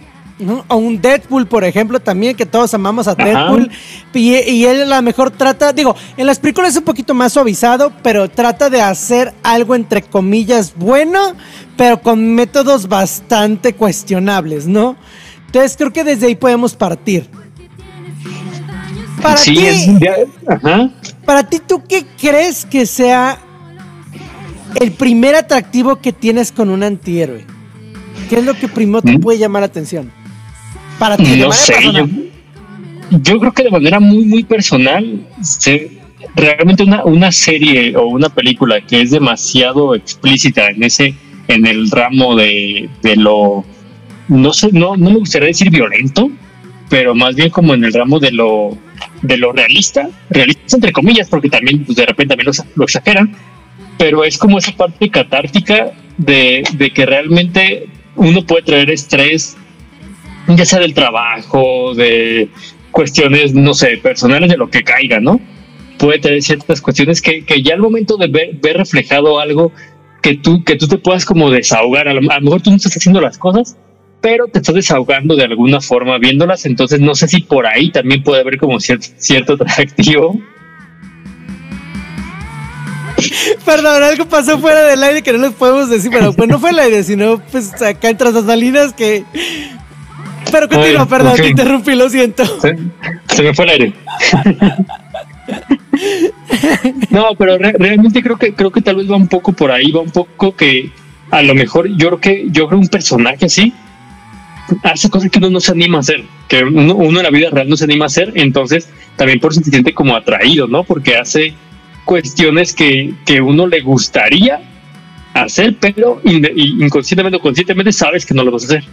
O 0.69 0.77
un 0.77 1.01
Deadpool, 1.01 1.47
por 1.47 1.65
ejemplo, 1.65 1.99
también, 1.99 2.33
que 2.35 2.45
todos 2.45 2.73
amamos 2.73 3.09
a 3.09 3.11
Ajá. 3.11 3.23
Deadpool. 3.25 3.69
Y, 4.13 4.35
y 4.37 4.65
él 4.65 4.83
a 4.91 4.95
lo 4.97 5.01
mejor 5.01 5.31
trata, 5.31 5.73
digo, 5.73 5.95
en 6.15 6.25
las 6.27 6.39
películas 6.39 6.71
es 6.71 6.77
un 6.77 6.83
poquito 6.85 7.13
más 7.13 7.33
suavizado, 7.33 7.91
pero 8.03 8.29
trata 8.29 8.69
de 8.69 8.81
hacer 8.81 9.33
algo 9.43 9.75
entre 9.75 10.01
comillas 10.01 10.73
bueno, 10.77 11.33
pero 11.75 12.01
con 12.01 12.35
métodos 12.35 12.87
bastante 12.87 13.73
cuestionables, 13.73 14.65
¿no? 14.65 14.95
Entonces 15.47 15.75
creo 15.75 15.91
que 15.91 16.03
desde 16.05 16.27
ahí 16.27 16.35
podemos 16.35 16.73
partir. 16.75 17.29
Para 19.21 19.35
sí, 19.37 19.53
ti, 19.53 19.65
es- 19.65 19.99
ya- 19.99 20.15
ajá. 20.47 20.89
para 21.25 21.43
ti, 21.43 21.59
¿tú 21.59 21.83
qué 21.85 22.05
crees 22.17 22.65
que 22.65 22.85
sea 22.85 23.39
el 24.79 24.91
primer 24.93 25.35
atractivo 25.35 25.97
que 25.97 26.13
tienes 26.13 26.53
con 26.53 26.69
un 26.69 26.83
antihéroe? 26.83 27.45
¿Qué 28.29 28.37
es 28.39 28.45
lo 28.45 28.53
que 28.53 28.69
primero 28.69 29.01
te 29.01 29.17
Mm. 29.17 29.21
puede 29.21 29.37
llamar 29.39 29.63
la 29.63 29.65
atención? 29.65 30.11
Para 30.99 31.17
ti, 31.17 31.23
No 31.37 31.51
sé, 31.51 31.73
yo, 31.93 32.05
yo 33.11 33.39
creo 33.39 33.51
que 33.53 33.63
de 33.63 33.71
manera 33.71 33.99
muy, 33.99 34.25
muy 34.25 34.43
personal, 34.43 35.25
se- 35.41 35.97
realmente 36.35 36.83
una, 36.83 37.03
una 37.05 37.31
serie 37.31 37.95
o 37.95 38.07
una 38.07 38.29
película 38.29 38.81
que 38.81 39.01
es 39.01 39.11
demasiado 39.11 39.95
explícita 39.95 40.69
en 40.69 40.83
ese, 40.83 41.15
en 41.47 41.65
el 41.65 41.89
ramo 41.89 42.35
de, 42.35 42.89
de 43.01 43.15
lo, 43.15 43.63
no 44.27 44.53
sé, 44.53 44.69
no, 44.73 44.95
no 44.97 45.09
me 45.11 45.17
gustaría 45.19 45.47
decir 45.47 45.69
violento, 45.71 46.29
pero 46.89 47.15
más 47.15 47.35
bien 47.35 47.49
como 47.49 47.73
en 47.73 47.83
el 47.85 47.93
ramo 47.93 48.19
de 48.19 48.31
lo, 48.31 48.77
de 49.21 49.37
lo 49.37 49.51
realista, 49.53 50.09
realista 50.29 50.75
entre 50.75 50.91
comillas, 50.91 51.29
porque 51.29 51.49
también 51.49 51.85
pues, 51.85 51.95
de 51.95 52.05
repente 52.05 52.35
también 52.35 52.47
lo, 52.55 52.63
lo 52.75 52.83
exageran, 52.83 53.33
pero 53.97 54.23
es 54.23 54.37
como 54.37 54.57
esa 54.57 54.71
parte 54.73 55.09
catártica 55.09 55.91
de, 56.17 56.63
de 56.73 56.91
que 56.91 57.05
realmente 57.05 57.87
uno 58.15 58.45
puede 58.45 58.63
traer 58.63 58.89
estrés 58.91 59.55
ya 60.55 60.65
sea 60.65 60.79
del 60.79 60.93
trabajo, 60.93 61.93
de 61.95 62.49
cuestiones, 62.91 63.53
no 63.53 63.73
sé, 63.73 63.97
personales, 63.97 64.49
de 64.49 64.57
lo 64.57 64.69
que 64.69 64.83
caiga, 64.83 65.19
¿no? 65.19 65.39
Puede 65.97 66.19
tener 66.19 66.41
ciertas 66.41 66.81
cuestiones 66.81 67.21
que, 67.21 67.43
que 67.43 67.61
ya 67.61 67.73
al 67.73 67.81
momento 67.81 68.17
de 68.17 68.27
ver, 68.27 68.55
ver 68.61 68.77
reflejado 68.77 69.39
algo 69.39 69.71
que 70.21 70.35
tú, 70.35 70.63
que 70.63 70.75
tú 70.75 70.87
te 70.87 70.97
puedas 70.97 71.25
como 71.25 71.49
desahogar, 71.49 72.07
a 72.07 72.13
lo, 72.13 72.21
mejor 72.21 72.61
tú 72.61 72.69
no 72.69 72.77
estás 72.77 72.95
haciendo 72.95 73.21
las 73.21 73.37
cosas, 73.37 73.77
pero 74.21 74.47
te 74.47 74.59
estás 74.59 74.75
desahogando 74.75 75.35
de 75.35 75.43
alguna 75.43 75.81
forma 75.81 76.17
viéndolas, 76.17 76.65
entonces 76.65 76.99
no 76.99 77.15
sé 77.15 77.27
si 77.27 77.41
por 77.41 77.65
ahí 77.65 77.91
también 77.91 78.23
puede 78.23 78.41
haber 78.41 78.57
como 78.57 78.79
cierto, 78.79 79.07
cierto 79.17 79.53
atractivo. 79.53 80.39
Perdón, 83.65 84.03
algo 84.03 84.25
pasó 84.25 84.59
fuera 84.59 84.83
del 84.83 85.03
aire 85.03 85.21
que 85.21 85.33
no 85.33 85.39
les 85.39 85.51
podemos 85.51 85.89
decir, 85.89 86.11
pero 86.11 86.33
pues 86.33 86.49
no 86.49 86.59
fue 86.59 86.71
el 86.71 86.79
aire, 86.79 87.03
sino 87.03 87.41
pues 87.51 87.81
acá 87.81 88.11
las 88.19 88.45
salinas 88.45 88.93
que... 88.93 89.23
Pero 90.51 90.67
continúa, 90.69 91.05
perdón, 91.07 91.35
te 91.35 91.49
interrumpí, 91.49 91.95
lo 91.95 92.09
siento. 92.09 92.43
Se, 92.61 92.75
se 93.35 93.43
me 93.43 93.53
fue 93.53 93.65
el 93.65 93.71
aire. 93.71 93.93
No, 97.09 97.29
pero 97.37 97.57
re- 97.57 97.73
realmente 97.77 98.21
creo 98.21 98.37
que 98.37 98.53
creo 98.53 98.71
que 98.71 98.81
tal 98.81 98.95
vez 98.97 99.09
va 99.09 99.15
un 99.15 99.27
poco 99.27 99.51
por 99.53 99.71
ahí, 99.71 99.91
va 99.91 100.01
un 100.01 100.11
poco 100.11 100.55
que 100.55 100.91
a 101.31 101.41
lo 101.41 101.53
mejor 101.55 101.87
yo 101.97 102.07
creo 102.07 102.19
que 102.19 102.45
yo 102.51 102.67
creo 102.67 102.79
un 102.79 102.87
personaje 102.87 103.45
así 103.45 103.73
hace 104.83 105.09
cosas 105.09 105.31
que 105.31 105.39
uno 105.39 105.49
no 105.49 105.59
se 105.59 105.71
anima 105.71 105.97
a 105.97 106.01
hacer, 106.01 106.23
que 106.47 106.63
uno, 106.63 106.95
uno 106.95 107.19
en 107.19 107.23
la 107.23 107.31
vida 107.31 107.49
real 107.51 107.67
no 107.67 107.75
se 107.75 107.85
anima 107.85 108.05
a 108.05 108.07
hacer, 108.07 108.31
entonces 108.35 108.87
también 109.15 109.39
por 109.39 109.51
eso 109.51 109.61
se 109.63 109.71
siente 109.71 109.93
como 109.93 110.15
atraído, 110.15 110.67
¿no? 110.67 110.83
Porque 110.83 111.17
hace 111.17 111.53
cuestiones 112.05 112.73
que, 112.73 113.13
que 113.25 113.41
uno 113.41 113.65
le 113.67 113.81
gustaría 113.81 114.59
hacer, 115.33 115.75
pero 115.79 116.21
in- 116.23 116.47
inconscientemente 116.55 117.37
o 117.37 117.41
conscientemente 117.41 117.91
sabes 117.91 118.25
que 118.25 118.33
no 118.35 118.43
lo 118.43 118.51
vas 118.51 118.63
a 118.63 118.65
hacer. 118.67 118.83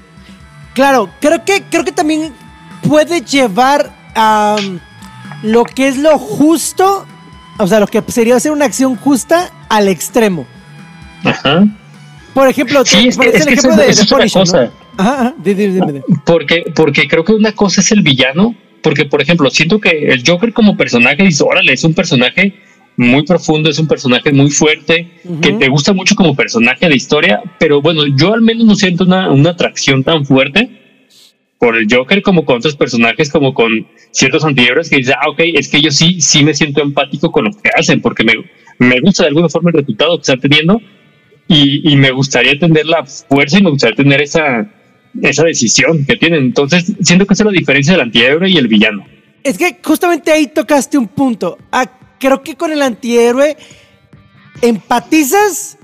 Claro, 0.77 1.09
creo 1.23 1.43
que, 1.43 1.63
creo 1.71 1.85
que 1.87 1.93
también 1.93 2.35
puede 2.87 3.23
llevar 3.23 3.91
a 4.15 4.57
um, 4.61 4.79
lo 5.43 5.65
que 5.65 5.89
es 5.89 5.97
lo 5.97 6.19
justo, 6.19 7.07
o 7.57 7.67
sea, 7.67 7.81
lo 7.81 7.87
que 7.87 8.03
sería 8.09 8.37
hacer 8.37 8.53
una 8.53 8.67
acción 8.67 8.95
justa 8.95 9.51
al 9.71 9.89
extremo. 9.89 10.47
Ajá. 11.25 11.65
Por 12.35 12.47
ejemplo, 12.47 12.85
Sí, 12.85 13.09
es 13.09 13.17
que, 13.17 13.25
pones 13.31 13.35
es 13.37 13.41
el 13.41 13.47
que 13.47 13.53
ejemplo 13.55 13.77
de, 14.19 14.31
cosa. 14.31 14.71
Ajá, 14.99 15.13
ajá, 15.21 15.35
di- 15.39 15.55
di- 15.55 15.69
dime, 15.69 15.87
dime. 15.87 16.03
Porque, 16.27 16.65
porque 16.75 17.09
creo 17.09 17.25
que 17.25 17.33
una 17.33 17.53
cosa 17.53 17.81
es 17.81 17.91
el 17.93 18.03
villano, 18.03 18.55
porque 18.83 19.07
por 19.07 19.23
ejemplo, 19.23 19.49
siento 19.49 19.81
que 19.81 19.89
el 20.13 20.23
Joker 20.27 20.53
como 20.53 20.77
personaje, 20.77 21.23
dice, 21.23 21.43
órale, 21.43 21.73
es 21.73 21.85
un 21.85 21.95
personaje 21.95 22.55
muy 22.97 23.25
profundo, 23.25 23.69
es 23.69 23.79
un 23.79 23.87
personaje 23.87 24.33
muy 24.33 24.51
fuerte, 24.51 25.11
que 25.43 25.53
te 25.53 25.69
gusta 25.69 25.93
mucho 25.93 26.15
como 26.15 26.35
personaje 26.35 26.89
de 26.89 26.97
historia, 26.97 27.43
pero 27.59 27.83
bueno, 27.83 28.07
yo 28.07 28.33
al 28.33 28.43
menos 28.43 28.67
no 28.67 28.75
siento 28.75 29.05
una, 29.05 29.31
una 29.31 29.51
atracción 29.51 30.03
tan 30.03 30.25
fuerte 30.25 30.71
por 31.59 31.77
el 31.77 31.87
Joker 31.91 32.23
como 32.23 32.45
con 32.45 32.59
otros 32.59 32.77
personajes, 32.77 33.31
como 33.31 33.55
con 33.55 33.87
ciertos 34.11 34.45
antihéroes 34.45 34.89
que 34.89 34.97
dicen, 34.97 35.15
ah, 35.21 35.29
ok, 35.31 35.41
es 35.55 35.69
que 35.69 35.81
yo 35.81 35.91
sí, 35.91 36.21
sí 36.21 36.45
me 36.45 36.55
siento 36.55 36.83
empático 36.83 37.31
con 37.31 37.45
lo 37.45 37.51
que 37.51 37.71
hacen, 37.77 38.01
porque 38.01 38.25
me, 38.25 38.35
me 38.79 39.01
gusta 39.01 39.25
de 39.25 39.29
alguna 39.29 39.49
forma 39.49 39.71
el 39.71 39.79
resultado 39.79 40.17
que 40.17 40.23
están 40.23 40.41
teniendo 40.41 40.81
y, 41.49 41.93
y 41.93 41.97
me 41.97 42.11
gustaría 42.11 42.59
tener 42.59 42.87
la 42.87 43.05
fuerza 43.05 43.59
y 43.59 43.63
me 43.63 43.71
gustaría 43.71 43.97
tener 43.97 44.23
esa, 44.23 44.71
esa 45.23 45.45
decisión 45.45 46.05
que 46.07 46.17
tienen. 46.17 46.45
Entonces, 46.45 46.93
siento 47.01 47.27
que 47.27 47.35
esa 47.35 47.45
es 47.45 47.47
la 47.47 47.53
diferencia 47.53 47.93
del 47.93 48.03
antihéroe 48.03 48.49
y 48.49 48.57
el 48.57 48.69
villano. 48.69 49.07
Es 49.43 49.59
que 49.59 49.79
justamente 49.83 50.33
ahí 50.33 50.49
tocaste 50.49 50.99
un 50.99 51.09
punto. 51.09 51.57
Creo 52.19 52.43
que 52.43 52.57
con 52.57 52.73
el 52.73 52.83
antihéroe 52.83 53.57
empatizas 54.63 55.77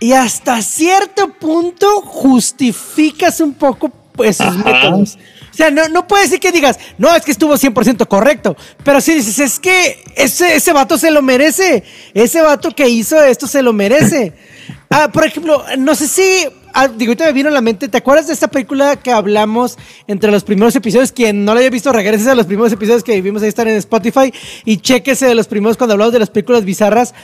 y 0.00 0.12
hasta 0.12 0.60
cierto 0.62 1.28
punto 1.34 2.02
justificas 2.02 3.40
un 3.40 3.54
poco 3.54 3.90
Ajá. 4.38 4.50
métodos. 4.52 5.18
O 5.54 5.56
sea, 5.56 5.70
no, 5.70 5.88
no 5.88 6.08
puedes 6.08 6.30
decir 6.30 6.40
que 6.40 6.50
digas, 6.50 6.78
no, 6.98 7.14
es 7.14 7.24
que 7.24 7.30
estuvo 7.30 7.54
100% 7.54 8.08
correcto. 8.08 8.56
Pero 8.82 9.00
si 9.00 9.14
dices, 9.14 9.38
es 9.38 9.60
que 9.60 10.02
ese, 10.16 10.56
ese 10.56 10.72
vato 10.72 10.98
se 10.98 11.12
lo 11.12 11.22
merece. 11.22 11.84
Ese 12.12 12.42
vato 12.42 12.72
que 12.72 12.88
hizo 12.88 13.22
esto 13.22 13.46
se 13.46 13.62
lo 13.62 13.72
merece. 13.72 14.32
Ah, 14.90 15.10
por 15.12 15.26
ejemplo, 15.26 15.64
no 15.76 15.94
sé 15.96 16.06
si 16.06 16.46
ah, 16.74 16.88
digo, 16.88 17.10
ahorita 17.10 17.24
me 17.26 17.32
vino 17.32 17.48
a 17.48 17.52
la 17.52 17.60
mente, 17.60 17.88
¿te 17.88 17.96
acuerdas 17.98 18.26
de 18.26 18.32
esta 18.34 18.48
película 18.48 18.96
que 18.96 19.10
hablamos 19.12 19.78
entre 20.06 20.30
los 20.30 20.44
primeros 20.44 20.74
episodios? 20.76 21.12
Quien 21.12 21.44
no 21.44 21.54
la 21.54 21.60
haya 21.60 21.70
visto, 21.70 21.92
regrese 21.92 22.28
a 22.30 22.34
los 22.34 22.46
primeros 22.46 22.72
episodios 22.72 23.02
que 23.02 23.20
vimos 23.22 23.42
ahí 23.42 23.48
estar 23.48 23.66
en 23.68 23.76
Spotify 23.76 24.32
y 24.64 24.76
chequese 24.78 25.26
de 25.26 25.34
los 25.34 25.46
primeros 25.46 25.76
cuando 25.76 25.92
hablamos 25.94 26.12
de 26.12 26.18
las 26.18 26.30
películas 26.30 26.64
bizarras, 26.64 27.14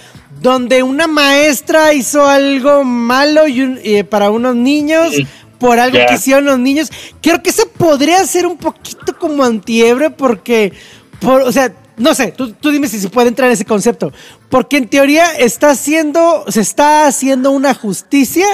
donde 0.40 0.82
una 0.82 1.06
maestra 1.06 1.92
hizo 1.92 2.26
algo 2.26 2.84
malo 2.84 3.46
y 3.46 3.60
un- 3.62 3.78
eh, 3.82 4.04
para 4.04 4.30
unos 4.30 4.56
niños. 4.56 5.14
Por 5.58 5.78
algo 5.78 5.98
Ya. 5.98 6.06
que 6.06 6.14
hicieron 6.14 6.46
los 6.46 6.58
niños. 6.58 6.90
Creo 7.20 7.42
que 7.42 7.50
eso 7.50 7.68
podría 7.76 8.24
ser 8.26 8.46
un 8.46 8.56
poquito 8.56 9.18
como 9.18 9.44
antiebre 9.44 10.08
porque, 10.08 10.72
por, 11.20 11.42
o 11.42 11.52
sea, 11.52 11.70
no 11.98 12.14
sé, 12.14 12.32
tú, 12.34 12.52
tú 12.54 12.70
dime 12.70 12.88
si 12.88 12.98
se 12.98 13.10
puede 13.10 13.28
entrar 13.28 13.48
en 13.48 13.52
ese 13.52 13.66
concepto. 13.66 14.10
Porque 14.48 14.78
en 14.78 14.88
teoría 14.88 15.26
está 15.36 15.68
haciendo, 15.68 16.46
se 16.48 16.62
está 16.62 17.06
haciendo 17.06 17.50
una 17.50 17.74
justicia, 17.74 18.46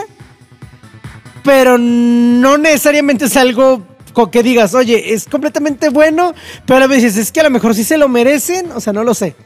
pero 1.47 1.79
no 1.79 2.59
necesariamente 2.59 3.27
es 3.27 3.37
algo 3.37 3.87
con 4.13 4.31
que 4.31 4.43
digas, 4.43 4.75
oye, 4.75 5.15
es 5.15 5.27
completamente 5.27 5.91
bueno, 5.91 6.35
pero 6.67 6.85
a 6.85 6.89
veces 6.89 7.17
es 7.17 7.31
que 7.31 7.41
a 7.41 7.45
lo 7.45 7.51
mejor 7.51 7.75
sí 7.75 7.85
se 7.85 7.97
lo 7.97 8.09
merecen, 8.09 8.73
o 8.73 8.81
sea, 8.81 8.93
no 8.93 9.05
lo 9.05 9.15
sé. 9.15 9.37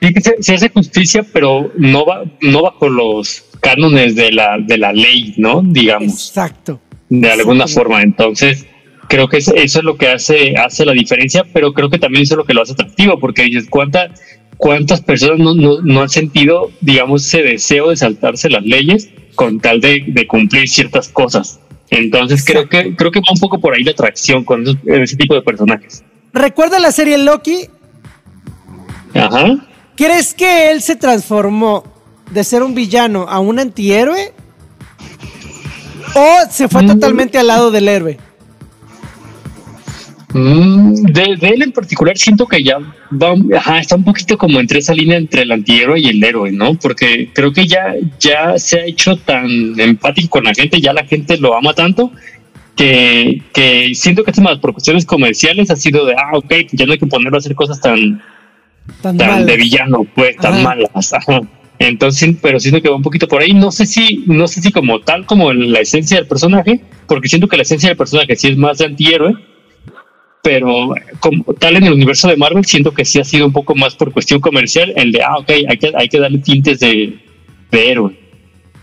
Sí 0.00 0.08
se, 0.22 0.42
se 0.42 0.54
hace 0.54 0.70
justicia, 0.70 1.26
pero 1.30 1.70
no 1.76 2.06
va, 2.06 2.22
no 2.40 2.62
bajo 2.62 2.88
los 2.88 3.44
cánones 3.60 4.14
de 4.14 4.32
la, 4.32 4.56
de 4.58 4.78
la 4.78 4.92
ley, 4.92 5.34
¿no? 5.36 5.60
Digamos, 5.62 6.28
Exacto. 6.28 6.80
de 7.10 7.30
alguna 7.30 7.66
forma. 7.66 8.02
Entonces, 8.02 8.64
creo 9.08 9.28
que 9.28 9.38
eso, 9.38 9.54
eso 9.54 9.80
es 9.80 9.84
lo 9.84 9.98
que 9.98 10.08
hace, 10.08 10.54
hace 10.56 10.86
la 10.86 10.92
diferencia, 10.92 11.44
pero 11.52 11.74
creo 11.74 11.90
que 11.90 11.98
también 11.98 12.22
eso 12.22 12.34
es 12.34 12.38
lo 12.38 12.44
que 12.44 12.54
lo 12.54 12.62
hace 12.62 12.72
atractivo, 12.72 13.18
porque 13.18 13.42
dices, 13.42 13.66
¿cuánta, 13.68 14.14
¿cuántas 14.56 15.02
personas 15.02 15.40
no, 15.40 15.54
no, 15.54 15.82
no 15.82 16.00
han 16.00 16.08
sentido, 16.08 16.70
digamos, 16.80 17.26
ese 17.26 17.42
deseo 17.42 17.90
de 17.90 17.96
saltarse 17.96 18.48
las 18.48 18.64
leyes 18.64 19.10
con 19.38 19.60
tal 19.60 19.80
de, 19.80 20.02
de 20.08 20.26
cumplir 20.26 20.68
ciertas 20.68 21.08
cosas? 21.08 21.60
Entonces, 21.90 22.44
creo 22.44 22.68
que, 22.68 22.96
creo 22.96 23.12
que 23.12 23.20
va 23.20 23.28
un 23.32 23.38
poco 23.38 23.60
por 23.60 23.72
ahí 23.74 23.84
la 23.84 23.92
atracción 23.92 24.44
con 24.44 24.62
esos- 24.62 24.76
ese 24.84 25.16
tipo 25.16 25.34
de 25.34 25.42
personajes. 25.42 26.02
¿Recuerda 26.32 26.80
la 26.80 26.90
serie 26.90 27.16
Loki? 27.18 27.68
Ajá. 29.14 29.56
¿Crees 29.96 30.34
que 30.34 30.70
él 30.72 30.82
se 30.82 30.96
transformó 30.96 31.84
de 32.32 32.42
ser 32.42 32.62
un 32.64 32.74
villano 32.74 33.26
a 33.28 33.38
un 33.38 33.58
antihéroe? 33.60 34.32
¿O 36.14 36.36
se 36.50 36.68
fue 36.68 36.82
Mm. 36.82 36.86
totalmente 36.88 37.38
al 37.38 37.46
lado 37.46 37.70
del 37.70 37.88
héroe? 37.88 38.18
Mm, 40.34 40.92
de, 41.04 41.36
de 41.36 41.48
él 41.48 41.62
en 41.62 41.72
particular 41.72 42.16
siento 42.18 42.46
que 42.46 42.62
ya 42.62 42.78
va, 42.78 43.34
ajá, 43.56 43.78
está 43.78 43.96
un 43.96 44.04
poquito 44.04 44.36
como 44.36 44.60
entre 44.60 44.80
esa 44.80 44.92
línea 44.92 45.16
entre 45.16 45.42
el 45.42 45.52
antihéroe 45.52 45.98
y 45.98 46.08
el 46.08 46.22
héroe, 46.22 46.52
¿no? 46.52 46.74
Porque 46.74 47.30
creo 47.32 47.52
que 47.52 47.66
ya, 47.66 47.94
ya 48.20 48.58
se 48.58 48.80
ha 48.80 48.84
hecho 48.84 49.16
tan 49.16 49.78
empático 49.80 50.28
con 50.28 50.44
la 50.44 50.52
gente, 50.52 50.80
ya 50.80 50.92
la 50.92 51.06
gente 51.06 51.38
lo 51.38 51.56
ama 51.56 51.72
tanto, 51.72 52.12
que, 52.76 53.42
que 53.54 53.92
siento 53.94 54.22
que 54.22 54.38
más 54.42 54.58
por 54.58 54.74
cuestiones 54.74 55.06
comerciales 55.06 55.70
ha 55.70 55.76
sido 55.76 56.04
de, 56.04 56.14
ah, 56.14 56.32
ok, 56.34 56.52
ya 56.72 56.84
no 56.84 56.92
hay 56.92 56.98
que 56.98 57.06
ponerlo 57.06 57.38
a 57.38 57.40
hacer 57.40 57.54
cosas 57.54 57.80
tan, 57.80 58.22
Tan 59.02 59.46
de 59.46 59.56
villano, 59.56 60.06
pues, 60.14 60.36
tan 60.36 60.54
Ajá. 60.54 60.62
malas. 60.62 61.12
Ajá. 61.12 61.40
Entonces, 61.78 62.34
pero 62.42 62.58
siento 62.58 62.82
que 62.82 62.88
va 62.88 62.96
un 62.96 63.02
poquito 63.02 63.28
por 63.28 63.42
ahí. 63.42 63.52
No 63.52 63.70
sé 63.70 63.86
si, 63.86 64.24
no 64.26 64.48
sé 64.48 64.60
si 64.60 64.72
como 64.72 65.00
tal, 65.00 65.26
como 65.26 65.52
la 65.52 65.80
esencia 65.80 66.16
del 66.16 66.26
personaje, 66.26 66.80
porque 67.06 67.28
siento 67.28 67.46
que 67.46 67.56
la 67.56 67.62
esencia 67.62 67.88
del 67.88 67.96
personaje 67.96 68.34
sí 68.34 68.48
es 68.48 68.56
más 68.56 68.78
de 68.78 68.86
antihéroe, 68.86 69.34
pero 70.42 70.94
como 71.20 71.44
tal 71.54 71.76
en 71.76 71.84
el 71.84 71.92
universo 71.92 72.28
de 72.28 72.36
Marvel 72.36 72.64
siento 72.64 72.92
que 72.92 73.04
sí 73.04 73.20
ha 73.20 73.24
sido 73.24 73.46
un 73.46 73.52
poco 73.52 73.74
más 73.74 73.94
por 73.94 74.12
cuestión 74.12 74.40
comercial 74.40 74.92
el 74.96 75.12
de, 75.12 75.22
ah, 75.22 75.38
ok, 75.38 75.50
hay 75.68 75.78
que, 75.78 75.92
hay 75.94 76.08
que 76.08 76.20
darle 76.20 76.38
tintes 76.38 76.80
de, 76.80 77.18
de 77.70 77.90
héroe. 77.90 78.18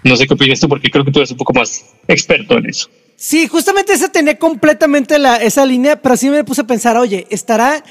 No 0.03 0.15
sé 0.15 0.27
qué 0.27 0.35
opinas 0.35 0.59
tú, 0.59 0.69
porque 0.69 0.91
creo 0.91 1.03
que 1.03 1.11
tú 1.11 1.19
eres 1.19 1.31
un 1.31 1.37
poco 1.37 1.53
más 1.53 1.83
experto 2.07 2.57
en 2.57 2.69
eso. 2.69 2.87
Sí, 3.15 3.47
justamente 3.47 3.93
esa 3.93 4.09
tenía 4.09 4.37
completamente 4.37 5.17
la, 5.17 5.37
esa 5.37 5.65
línea, 5.65 6.01
pero 6.01 6.17
sí 6.17 6.29
me 6.29 6.43
puse 6.43 6.61
a 6.61 6.67
pensar, 6.67 6.97
oye, 6.97 7.25
estará. 7.29 7.83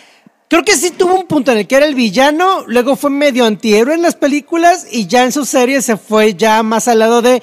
Creo 0.49 0.63
que 0.63 0.77
sí 0.77 0.91
tuvo 0.91 1.15
un 1.15 1.27
punto 1.27 1.51
en 1.51 1.59
el 1.59 1.67
que 1.67 1.77
era 1.77 1.87
el 1.87 1.95
villano, 1.95 2.65
luego 2.67 2.97
fue 2.97 3.11
medio 3.11 3.47
antihéroe 3.47 3.95
en 3.95 4.03
las 4.03 4.15
películas 4.15 4.87
y 4.93 5.07
ya 5.07 5.25
en 5.25 5.33
sus 5.33 5.49
series 5.49 5.87
se 5.87 5.97
fue 5.97 6.35
ya 6.35 6.63
más 6.63 6.87
al 6.89 6.99
lado 6.99 7.23
de. 7.23 7.43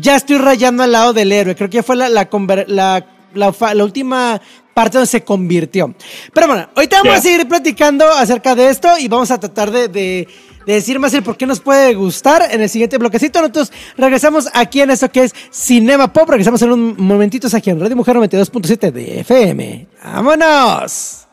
Ya 0.00 0.16
estoy 0.16 0.38
rayando 0.38 0.82
al 0.82 0.92
lado 0.92 1.12
del 1.12 1.32
héroe. 1.32 1.56
Creo 1.56 1.70
que 1.70 1.82
fue 1.82 1.96
la, 1.96 2.08
la, 2.08 2.28
la, 2.68 3.06
la 3.34 3.84
última 3.84 4.40
parte 4.74 4.98
donde 4.98 5.06
se 5.10 5.22
convirtió. 5.22 5.94
Pero 6.32 6.46
bueno, 6.48 6.68
ahorita 6.74 6.98
vamos 7.02 7.18
a 7.18 7.22
seguir 7.22 7.46
platicando 7.48 8.08
acerca 8.10 8.54
de 8.54 8.68
esto 8.70 8.96
y 8.98 9.08
vamos 9.08 9.30
a 9.30 9.38
tratar 9.38 9.70
de, 9.70 9.88
de- 9.88 10.28
de 10.66 10.72
decir 10.72 10.98
más 10.98 11.12
el 11.12 11.22
por 11.22 11.36
qué 11.36 11.46
nos 11.46 11.60
puede 11.60 11.92
gustar 11.94 12.48
en 12.50 12.62
el 12.62 12.70
siguiente 12.70 12.96
bloquecito. 12.96 13.38
Nosotros 13.40 13.70
regresamos 13.98 14.48
aquí 14.54 14.80
en 14.80 14.90
esto 14.90 15.10
que 15.12 15.24
es 15.24 15.34
Cinema 15.50 16.10
Pop. 16.10 16.26
Regresamos 16.30 16.62
en 16.62 16.72
un 16.72 16.94
momentito 16.96 17.46
aquí 17.54 17.68
en 17.68 17.78
Radio 17.78 17.94
Mujer 17.96 18.16
92.7 18.16 18.90
de 18.90 19.20
FM. 19.20 19.86
¡Vámonos! 20.02 21.26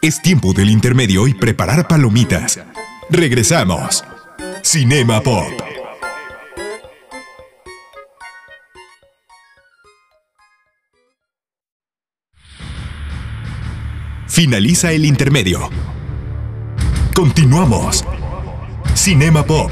Es 0.00 0.20
tiempo 0.22 0.52
del 0.54 0.70
intermedio 0.70 1.26
y 1.26 1.34
preparar 1.34 1.86
palomitas. 1.86 2.60
Regresamos. 3.10 4.04
Cinema 4.62 5.20
Pop. 5.20 5.44
Finaliza 14.34 14.90
el 14.90 15.04
intermedio. 15.04 15.70
Continuamos. 17.14 18.04
Cinema 18.92 19.46
Pop. 19.46 19.70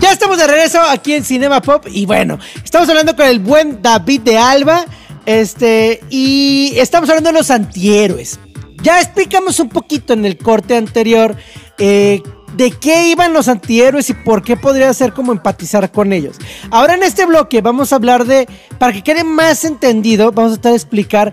Ya 0.00 0.12
estamos 0.12 0.38
de 0.38 0.46
regreso 0.46 0.80
aquí 0.80 1.12
en 1.12 1.24
Cinema 1.24 1.60
Pop 1.60 1.84
y 1.92 2.06
bueno, 2.06 2.38
estamos 2.64 2.88
hablando 2.88 3.14
con 3.14 3.26
el 3.26 3.38
buen 3.38 3.82
David 3.82 4.22
de 4.22 4.38
Alba, 4.38 4.86
este, 5.26 6.00
y 6.08 6.72
estamos 6.78 7.10
hablando 7.10 7.32
de 7.32 7.38
los 7.38 7.50
antihéroes. 7.50 8.40
Ya 8.82 8.98
explicamos 8.98 9.60
un 9.60 9.68
poquito 9.68 10.14
en 10.14 10.24
el 10.24 10.38
corte 10.38 10.74
anterior 10.74 11.36
eh, 11.76 12.22
de 12.56 12.70
qué 12.70 13.08
iban 13.08 13.32
los 13.32 13.48
antihéroes 13.48 14.10
y 14.10 14.14
por 14.14 14.42
qué 14.42 14.56
podría 14.56 14.92
ser 14.94 15.12
como 15.12 15.32
empatizar 15.32 15.90
con 15.90 16.12
ellos. 16.12 16.36
Ahora 16.70 16.94
en 16.94 17.02
este 17.02 17.26
bloque 17.26 17.60
vamos 17.60 17.92
a 17.92 17.96
hablar 17.96 18.24
de, 18.24 18.48
para 18.78 18.92
que 18.92 19.02
quede 19.02 19.24
más 19.24 19.64
entendido, 19.64 20.32
vamos 20.32 20.58
a 20.58 20.68
de 20.68 20.74
explicar 20.74 21.32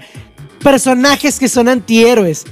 personajes 0.63 1.39
que 1.39 1.49
son 1.49 1.67
antihéroes. 1.67 2.45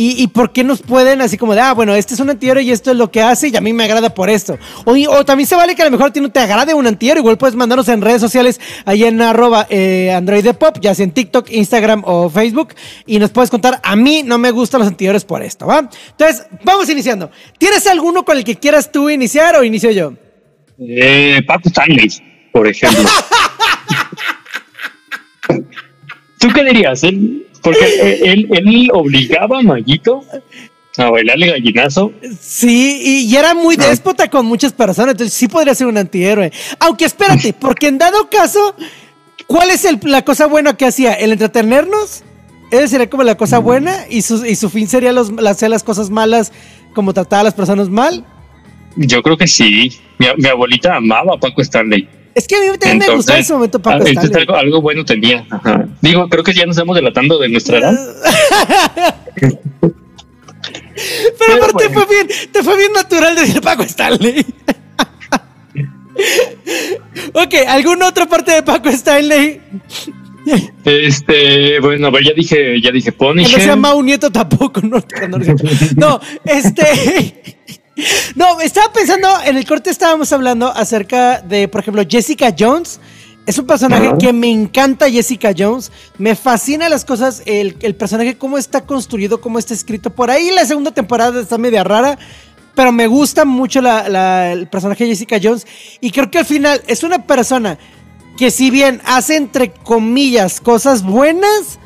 Y, 0.00 0.22
y 0.22 0.28
por 0.28 0.52
qué 0.52 0.62
nos 0.62 0.80
pueden 0.80 1.20
así 1.22 1.36
como 1.36 1.56
de, 1.56 1.60
ah, 1.60 1.74
bueno, 1.74 1.92
este 1.92 2.14
es 2.14 2.20
un 2.20 2.30
antihéroe 2.30 2.62
y 2.62 2.70
esto 2.70 2.92
es 2.92 2.96
lo 2.96 3.10
que 3.10 3.20
hace 3.20 3.48
y 3.48 3.56
a 3.56 3.60
mí 3.60 3.72
me 3.72 3.82
agrada 3.82 4.14
por 4.14 4.30
esto. 4.30 4.56
O, 4.84 5.24
también 5.24 5.48
se 5.48 5.56
vale 5.56 5.74
que 5.74 5.82
a 5.82 5.86
lo 5.86 5.90
mejor 5.90 6.10
a 6.10 6.12
ti 6.12 6.20
no 6.20 6.30
te 6.30 6.38
agrade 6.38 6.72
un 6.72 6.86
antihéroe, 6.86 7.18
igual 7.18 7.36
puedes 7.36 7.56
mandarnos 7.56 7.88
en 7.88 8.00
redes 8.00 8.20
sociales 8.20 8.60
ahí 8.84 9.02
en 9.02 9.20
arroba 9.20 9.66
eh, 9.68 10.12
Android 10.12 10.44
de 10.44 10.54
Pop, 10.54 10.78
ya 10.80 10.94
sea 10.94 11.02
en 11.02 11.10
TikTok, 11.10 11.50
Instagram 11.50 12.04
o 12.06 12.30
Facebook, 12.30 12.74
y 13.06 13.18
nos 13.18 13.30
puedes 13.30 13.50
contar, 13.50 13.80
a 13.82 13.96
mí 13.96 14.22
no 14.24 14.38
me 14.38 14.52
gustan 14.52 14.78
los 14.78 14.86
antihéroes 14.86 15.24
por 15.24 15.42
esto, 15.42 15.66
¿va? 15.66 15.90
Entonces, 16.10 16.46
vamos 16.62 16.88
iniciando. 16.88 17.32
¿Tienes 17.58 17.84
alguno 17.88 18.24
con 18.24 18.36
el 18.36 18.44
que 18.44 18.54
quieras 18.54 18.92
tú 18.92 19.10
iniciar 19.10 19.56
o 19.56 19.64
inicio 19.64 19.90
yo? 19.90 20.12
Eh, 20.78 21.42
Paco 21.44 21.70
Stanley, 21.70 22.08
por 22.52 22.68
ejemplo. 22.68 23.02
¿Tú 26.38 26.48
qué 26.54 26.62
dirías? 26.62 27.02
Él, 27.02 27.47
porque 27.62 27.84
eh, 27.84 28.20
él, 28.24 28.48
él 28.52 28.90
obligaba 28.92 29.58
a 29.58 29.62
Maguito 29.62 30.24
a 30.96 31.10
bailarle 31.10 31.46
gallinazo. 31.48 32.12
Sí, 32.40 33.00
y, 33.04 33.32
y 33.32 33.36
era 33.36 33.54
muy 33.54 33.76
déspota 33.76 34.28
con 34.28 34.46
muchas 34.46 34.72
personas, 34.72 35.12
entonces 35.12 35.32
sí 35.32 35.46
podría 35.46 35.74
ser 35.74 35.86
un 35.86 35.96
antihéroe. 35.96 36.50
Aunque 36.80 37.04
espérate, 37.04 37.52
porque 37.60 37.86
en 37.86 37.98
dado 37.98 38.28
caso, 38.28 38.74
¿cuál 39.46 39.70
es 39.70 39.84
el- 39.84 40.00
la 40.04 40.24
cosa 40.24 40.46
buena 40.46 40.76
que 40.76 40.86
hacía? 40.86 41.12
¿El 41.14 41.30
entretenernos? 41.32 42.24
Esa 42.72 42.88
sería 42.88 43.08
como 43.08 43.22
la 43.22 43.36
cosa 43.36 43.58
buena 43.60 44.06
y 44.10 44.22
su, 44.22 44.44
y 44.44 44.54
su 44.56 44.68
fin 44.70 44.88
sería 44.88 45.12
los, 45.12 45.30
hacer 45.46 45.70
las 45.70 45.82
cosas 45.84 46.10
malas, 46.10 46.52
como 46.94 47.14
tratar 47.14 47.40
a 47.40 47.44
las 47.44 47.54
personas 47.54 47.88
mal. 47.88 48.24
Yo 48.96 49.22
creo 49.22 49.36
que 49.36 49.46
sí. 49.46 49.92
Mi, 50.18 50.26
mi 50.36 50.48
abuelita 50.48 50.96
amaba 50.96 51.34
a 51.34 51.38
Paco 51.38 51.62
Stanley. 51.62 52.08
Es 52.38 52.46
que 52.46 52.54
a 52.54 52.60
mí 52.60 52.66
también 52.78 52.98
me 52.98 53.16
gustaba 53.16 53.38
en 53.38 53.42
ese 53.42 53.52
momento 53.52 53.82
Paco 53.82 53.96
ah, 53.96 54.08
entonces 54.08 54.30
Stanley. 54.30 54.42
algo, 54.42 54.54
algo 54.54 54.80
bueno 54.80 55.04
tenía. 55.04 55.44
Ajá. 55.50 55.88
Digo, 56.00 56.28
creo 56.28 56.44
que 56.44 56.54
ya 56.54 56.66
nos 56.66 56.76
estamos 56.76 56.94
delatando 56.94 57.36
de 57.36 57.48
nuestra 57.48 57.78
edad. 57.78 57.98
Pero 61.36 61.54
aparte 61.54 61.88
bueno. 61.88 62.00
fue 62.00 62.06
bien, 62.14 62.28
te 62.52 62.62
fue 62.62 62.76
bien 62.76 62.92
natural 62.92 63.34
decir 63.34 63.60
Paco 63.60 63.82
Stanley. 63.82 64.46
ok, 67.32 67.54
¿alguna 67.66 68.06
otra 68.06 68.26
parte 68.26 68.52
de 68.52 68.62
Paco 68.62 68.88
Stanley? 68.88 69.60
Este, 70.84 71.80
bueno, 71.80 72.06
a 72.06 72.10
ver, 72.10 72.22
ya 72.24 72.34
dije, 72.34 72.80
ya 72.80 72.92
dije 72.92 73.10
Que 73.10 73.16
no 73.18 73.32
Punisher. 73.32 73.60
sea 73.60 73.74
Mau 73.74 74.00
Nieto 74.00 74.30
tampoco, 74.30 74.80
no, 74.80 75.02
no, 75.96 76.20
este. 76.44 77.56
No, 78.34 78.60
estaba 78.60 78.92
pensando, 78.92 79.28
en 79.44 79.56
el 79.56 79.66
corte 79.66 79.90
estábamos 79.90 80.32
hablando 80.32 80.68
acerca 80.68 81.40
de, 81.40 81.68
por 81.68 81.80
ejemplo, 81.80 82.02
Jessica 82.08 82.54
Jones. 82.56 83.00
Es 83.46 83.58
un 83.58 83.66
personaje 83.66 84.12
que 84.20 84.32
me 84.32 84.50
encanta 84.50 85.10
Jessica 85.10 85.52
Jones. 85.56 85.90
Me 86.18 86.34
fascina 86.34 86.88
las 86.88 87.04
cosas, 87.04 87.42
el, 87.46 87.76
el, 87.80 87.94
personaje, 87.94 88.36
cómo 88.36 88.58
está 88.58 88.82
construido, 88.82 89.40
cómo 89.40 89.58
está 89.58 89.72
escrito. 89.72 90.10
Por 90.10 90.30
ahí 90.30 90.50
la 90.50 90.66
segunda 90.66 90.90
temporada 90.90 91.40
está 91.40 91.56
media 91.56 91.82
rara, 91.82 92.18
pero 92.74 92.92
me 92.92 93.06
gusta 93.06 93.44
mucho 93.46 93.80
la, 93.80 94.08
la, 94.08 94.52
el 94.52 94.68
personaje 94.68 95.04
de 95.04 95.10
Jessica 95.10 95.40
Jones. 95.42 95.66
Y 96.00 96.10
creo 96.10 96.30
que 96.30 96.38
al 96.38 96.44
final 96.44 96.82
es 96.86 97.02
una 97.02 97.26
persona 97.26 97.78
que 98.36 98.50
si 98.50 98.70
bien 98.70 99.00
hace 99.04 99.36
entre 99.36 99.72
comillas 99.72 100.60
cosas 100.60 101.02
buenas, 101.02 101.78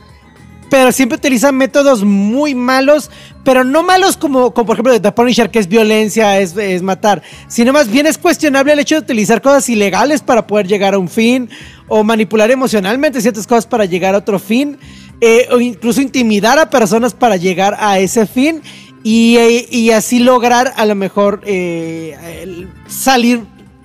pero 0.72 0.90
siempre 0.90 1.16
utiliza 1.18 1.52
métodos 1.52 2.02
muy 2.02 2.54
malos, 2.54 3.10
pero 3.44 3.62
no 3.62 3.82
malos 3.82 4.16
como, 4.16 4.54
por 4.54 4.70
ejemplo 4.70 4.90
de 4.90 5.00
The 5.00 5.12
Punisher, 5.12 5.50
que 5.50 5.58
es 5.58 5.68
violencia, 5.68 6.40
es, 6.40 6.82
matar, 6.82 7.20
sino 7.46 7.74
más 7.74 7.90
bien 7.90 8.06
es 8.06 8.16
cuestionable 8.16 8.72
el 8.72 8.78
hecho 8.78 8.94
de 8.94 9.02
utilizar 9.02 9.42
cosas 9.42 9.68
ilegales 9.68 10.22
para 10.22 10.46
poder 10.46 10.66
llegar 10.66 10.94
a 10.94 10.98
un 10.98 11.10
fin, 11.10 11.50
o 11.88 12.02
manipular 12.04 12.50
emocionalmente 12.50 13.20
ciertas 13.20 13.46
cosas 13.46 13.66
para 13.66 13.84
llegar 13.84 14.14
a 14.14 14.18
otro 14.18 14.38
fin, 14.38 14.78
eh, 15.20 15.46
o 15.50 15.60
incluso 15.60 16.00
intimidar 16.00 16.58
a 16.58 16.70
personas 16.70 17.12
para 17.12 17.36
llegar 17.36 17.76
a 17.78 17.98
ese 17.98 18.24
fin, 18.26 18.62
y, 19.04 19.36
y 19.70 19.90
así 19.90 20.20
lograr 20.20 20.72
a 20.76 20.86
lo 20.86 20.94
mejor 20.94 21.42
eh, 21.44 22.66
salir, 22.86 23.42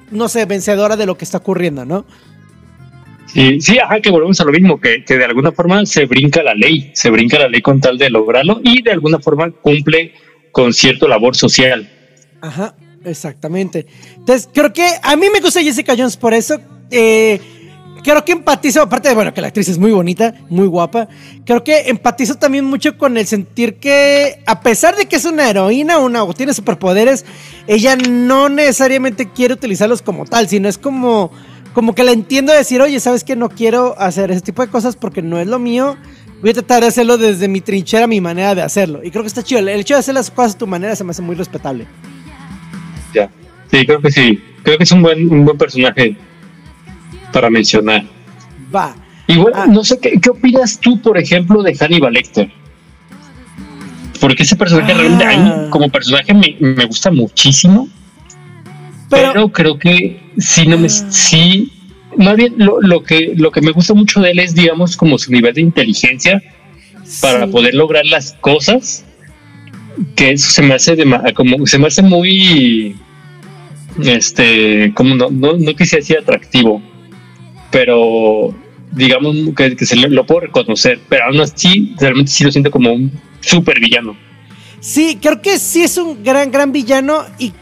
no 0.09 0.29
sé, 0.29 0.45
vencedora 0.45 0.95
de 0.95 1.05
lo 1.05 1.17
que 1.17 1.25
está 1.25 1.39
ocurriendo, 1.39 1.83
¿no? 1.83 2.05
Sí, 3.27 3.59
sí, 3.59 3.77
ajá, 3.77 3.99
que 3.99 4.09
volvemos 4.09 4.39
a 4.39 4.45
lo 4.45 4.51
mismo, 4.51 4.79
que, 4.79 5.03
que, 5.03 5.17
de 5.17 5.25
alguna 5.25 5.51
forma 5.51 5.85
se 5.85 6.05
brinca 6.05 6.41
la 6.43 6.53
ley, 6.53 6.91
se 6.93 7.09
brinca 7.09 7.37
la 7.37 7.49
ley 7.49 7.61
con 7.61 7.79
tal 7.81 7.97
de 7.97 8.09
lograrlo 8.09 8.61
y 8.63 8.81
de 8.81 8.91
alguna 8.91 9.19
forma 9.19 9.51
cumple 9.51 10.13
con 10.51 10.73
cierto 10.73 11.07
labor 11.07 11.35
social. 11.35 11.89
Ajá, 12.41 12.75
exactamente. 13.03 13.85
Entonces, 14.15 14.49
creo 14.53 14.71
que 14.73 14.87
a 15.03 15.15
mí 15.15 15.27
me 15.31 15.39
gusta 15.39 15.61
Jessica 15.61 15.93
Jones 15.97 16.17
por 16.17 16.33
eso. 16.33 16.59
Eh, 16.89 17.39
creo 18.03 18.23
que 18.23 18.31
empatizo, 18.31 18.81
aparte 18.81 19.09
de, 19.09 19.15
bueno, 19.15 19.33
que 19.33 19.41
la 19.41 19.47
actriz 19.47 19.67
es 19.67 19.77
muy 19.77 19.91
bonita, 19.91 20.33
muy 20.49 20.67
guapa, 20.67 21.09
creo 21.45 21.63
que 21.63 21.89
empatizo 21.89 22.35
también 22.35 22.65
mucho 22.65 22.97
con 22.97 23.17
el 23.17 23.27
sentir 23.27 23.75
que, 23.75 24.41
a 24.45 24.61
pesar 24.61 24.95
de 24.95 25.07
que 25.07 25.17
es 25.17 25.25
una 25.25 25.49
heroína 25.49 25.99
una, 25.99 26.23
o 26.23 26.33
tiene 26.33 26.53
superpoderes, 26.53 27.25
ella 27.67 27.95
no 27.95 28.49
necesariamente 28.49 29.29
quiere 29.31 29.53
utilizarlos 29.53 30.01
como 30.01 30.25
tal, 30.25 30.47
sino 30.47 30.69
es 30.69 30.77
como 30.77 31.31
como 31.77 31.93
que 31.93 32.03
la 32.03 32.11
entiendo 32.11 32.51
decir, 32.51 32.81
oye, 32.81 32.99
¿sabes 32.99 33.23
que 33.23 33.35
No 33.35 33.49
quiero 33.49 33.93
hacer 33.99 34.31
ese 34.31 34.41
tipo 34.41 34.63
de 34.63 34.67
cosas 34.67 34.95
porque 34.95 35.21
no 35.21 35.39
es 35.39 35.45
lo 35.45 35.59
mío. 35.59 35.95
Voy 36.41 36.49
a 36.49 36.53
tratar 36.53 36.81
de 36.81 36.87
hacerlo 36.87 37.19
desde 37.19 37.47
mi 37.47 37.61
trinchera, 37.61 38.07
mi 38.07 38.19
manera 38.19 38.55
de 38.55 38.63
hacerlo. 38.63 39.01
Y 39.03 39.11
creo 39.11 39.21
que 39.21 39.27
está 39.27 39.43
chido. 39.43 39.59
El 39.59 39.69
hecho 39.69 39.93
de 39.93 39.99
hacer 39.99 40.15
las 40.15 40.31
cosas 40.31 40.55
a 40.55 40.57
tu 40.57 40.65
manera 40.65 40.95
se 40.95 41.03
me 41.03 41.11
hace 41.11 41.21
muy 41.21 41.35
respetable. 41.35 41.85
Ya. 43.13 43.29
Sí, 43.69 43.85
creo 43.85 44.01
que 44.01 44.09
sí. 44.09 44.41
Creo 44.63 44.79
que 44.79 44.85
es 44.85 44.91
un 44.91 45.03
buen, 45.03 45.31
un 45.31 45.45
buen 45.45 45.55
personaje 45.55 46.15
para 47.31 47.51
mencionar. 47.51 48.03
Va. 48.75 48.95
Igual, 49.27 49.53
ah. 49.55 49.67
no 49.67 49.83
sé, 49.83 49.99
¿qué, 49.99 50.19
¿qué, 50.19 50.31
opinas 50.31 50.79
tú, 50.79 50.99
por 50.99 51.19
ejemplo, 51.19 51.61
de 51.61 51.75
Hannibal 51.75 52.13
Lecter? 52.13 52.51
Porque 54.19 54.41
ese 54.41 54.55
personaje 54.55 54.93
ah. 54.93 54.97
realmente, 54.97 55.69
como 55.69 55.89
personaje, 55.89 56.33
me, 56.33 56.57
me 56.59 56.85
gusta 56.85 57.11
muchísimo. 57.11 57.87
Pero, 59.09 59.31
pero, 59.33 59.51
creo 59.51 59.79
que 59.79 60.19
sí, 60.37 60.67
no 60.67 60.77
me, 60.77 60.89
sí, 60.89 61.71
más 62.17 62.35
bien 62.35 62.55
lo, 62.57 62.81
lo, 62.81 63.03
que, 63.03 63.33
lo 63.35 63.51
que 63.51 63.61
me 63.61 63.71
gusta 63.71 63.93
mucho 63.93 64.19
de 64.19 64.31
él 64.31 64.39
es, 64.39 64.53
digamos, 64.53 64.97
como 64.97 65.17
su 65.17 65.31
nivel 65.31 65.53
de 65.53 65.61
inteligencia 65.61 66.41
para 67.21 67.47
poder 67.47 67.73
lograr 67.73 68.05
las 68.05 68.33
cosas, 68.33 69.05
que 70.15 70.31
eso 70.31 70.49
se 70.49 70.61
me 70.61 70.73
hace, 70.73 70.95
de, 70.95 71.33
como, 71.33 71.65
se 71.65 71.77
me 71.77 71.87
hace 71.87 72.01
muy, 72.01 72.95
este, 74.03 74.91
como 74.93 75.15
no, 75.15 75.29
no, 75.29 75.53
no 75.57 75.75
quisiera 75.75 76.01
decir 76.01 76.17
atractivo, 76.17 76.81
pero 77.71 78.53
digamos 78.91 79.35
que, 79.55 79.75
que 79.75 79.85
se 79.85 79.95
lo, 79.95 80.07
lo, 80.09 80.25
puedo 80.25 80.41
reconocer, 80.41 80.99
pero 81.07 81.25
aún 81.25 81.39
así, 81.39 81.95
realmente 81.99 82.31
sí 82.31 82.43
lo 82.43 82.51
siento 82.51 82.71
como 82.71 82.93
un 82.93 83.11
super 83.41 83.79
villano. 83.79 84.17
Sí, 84.79 85.17
creo 85.21 85.41
que 85.41 85.57
sí 85.59 85.83
es 85.83 85.97
un 85.97 86.23
gran, 86.23 86.51
gran 86.51 86.71
villano 86.71 87.25
y 87.39 87.53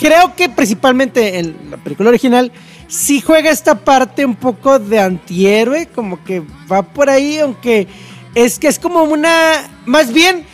creo 0.00 0.34
que 0.34 0.48
principalmente 0.48 1.38
en 1.38 1.54
la 1.70 1.76
película 1.76 2.08
original 2.08 2.50
sí 2.88 3.20
juega 3.20 3.50
esta 3.50 3.78
parte 3.84 4.24
un 4.24 4.34
poco 4.34 4.78
de 4.78 4.98
antihéroe, 4.98 5.86
como 5.94 6.24
que 6.24 6.42
va 6.70 6.82
por 6.82 7.10
ahí, 7.10 7.38
aunque 7.38 7.86
es 8.34 8.58
que 8.58 8.68
es 8.68 8.78
como 8.78 9.04
una, 9.04 9.70
más 9.84 10.12
bien, 10.12 10.44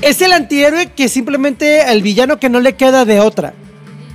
es 0.00 0.22
el 0.22 0.32
antihéroe 0.32 0.92
que 0.92 1.08
simplemente 1.08 1.82
al 1.82 2.00
villano 2.02 2.38
que 2.38 2.48
no 2.48 2.60
le 2.60 2.76
queda 2.76 3.04
de 3.04 3.18
otra, 3.18 3.54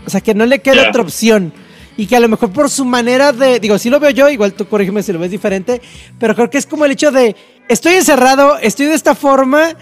o 0.05 0.09
sea, 0.09 0.21
que 0.21 0.33
no 0.33 0.45
le 0.45 0.59
queda 0.59 0.75
yeah. 0.75 0.89
otra 0.89 1.01
opción. 1.01 1.53
Y 1.95 2.07
que 2.07 2.15
a 2.15 2.19
lo 2.19 2.27
mejor 2.27 2.51
por 2.51 2.71
su 2.71 2.86
manera 2.86 3.33
de, 3.33 3.59
digo, 3.59 3.77
si 3.77 3.91
lo 3.91 3.99
veo 3.99 4.09
yo, 4.09 4.27
igual 4.27 4.53
tú 4.53 4.67
corrígeme 4.67 5.03
si 5.03 5.13
lo 5.13 5.19
ves 5.19 5.29
diferente, 5.29 5.79
pero 6.17 6.33
creo 6.33 6.49
que 6.49 6.57
es 6.57 6.65
como 6.65 6.86
el 6.86 6.91
hecho 6.91 7.12
de, 7.12 7.36
estoy 7.69 7.93
encerrado, 7.93 8.57
estoy 8.57 8.88
de 8.88 8.95
esta 8.95 9.13
forma, 9.13 9.75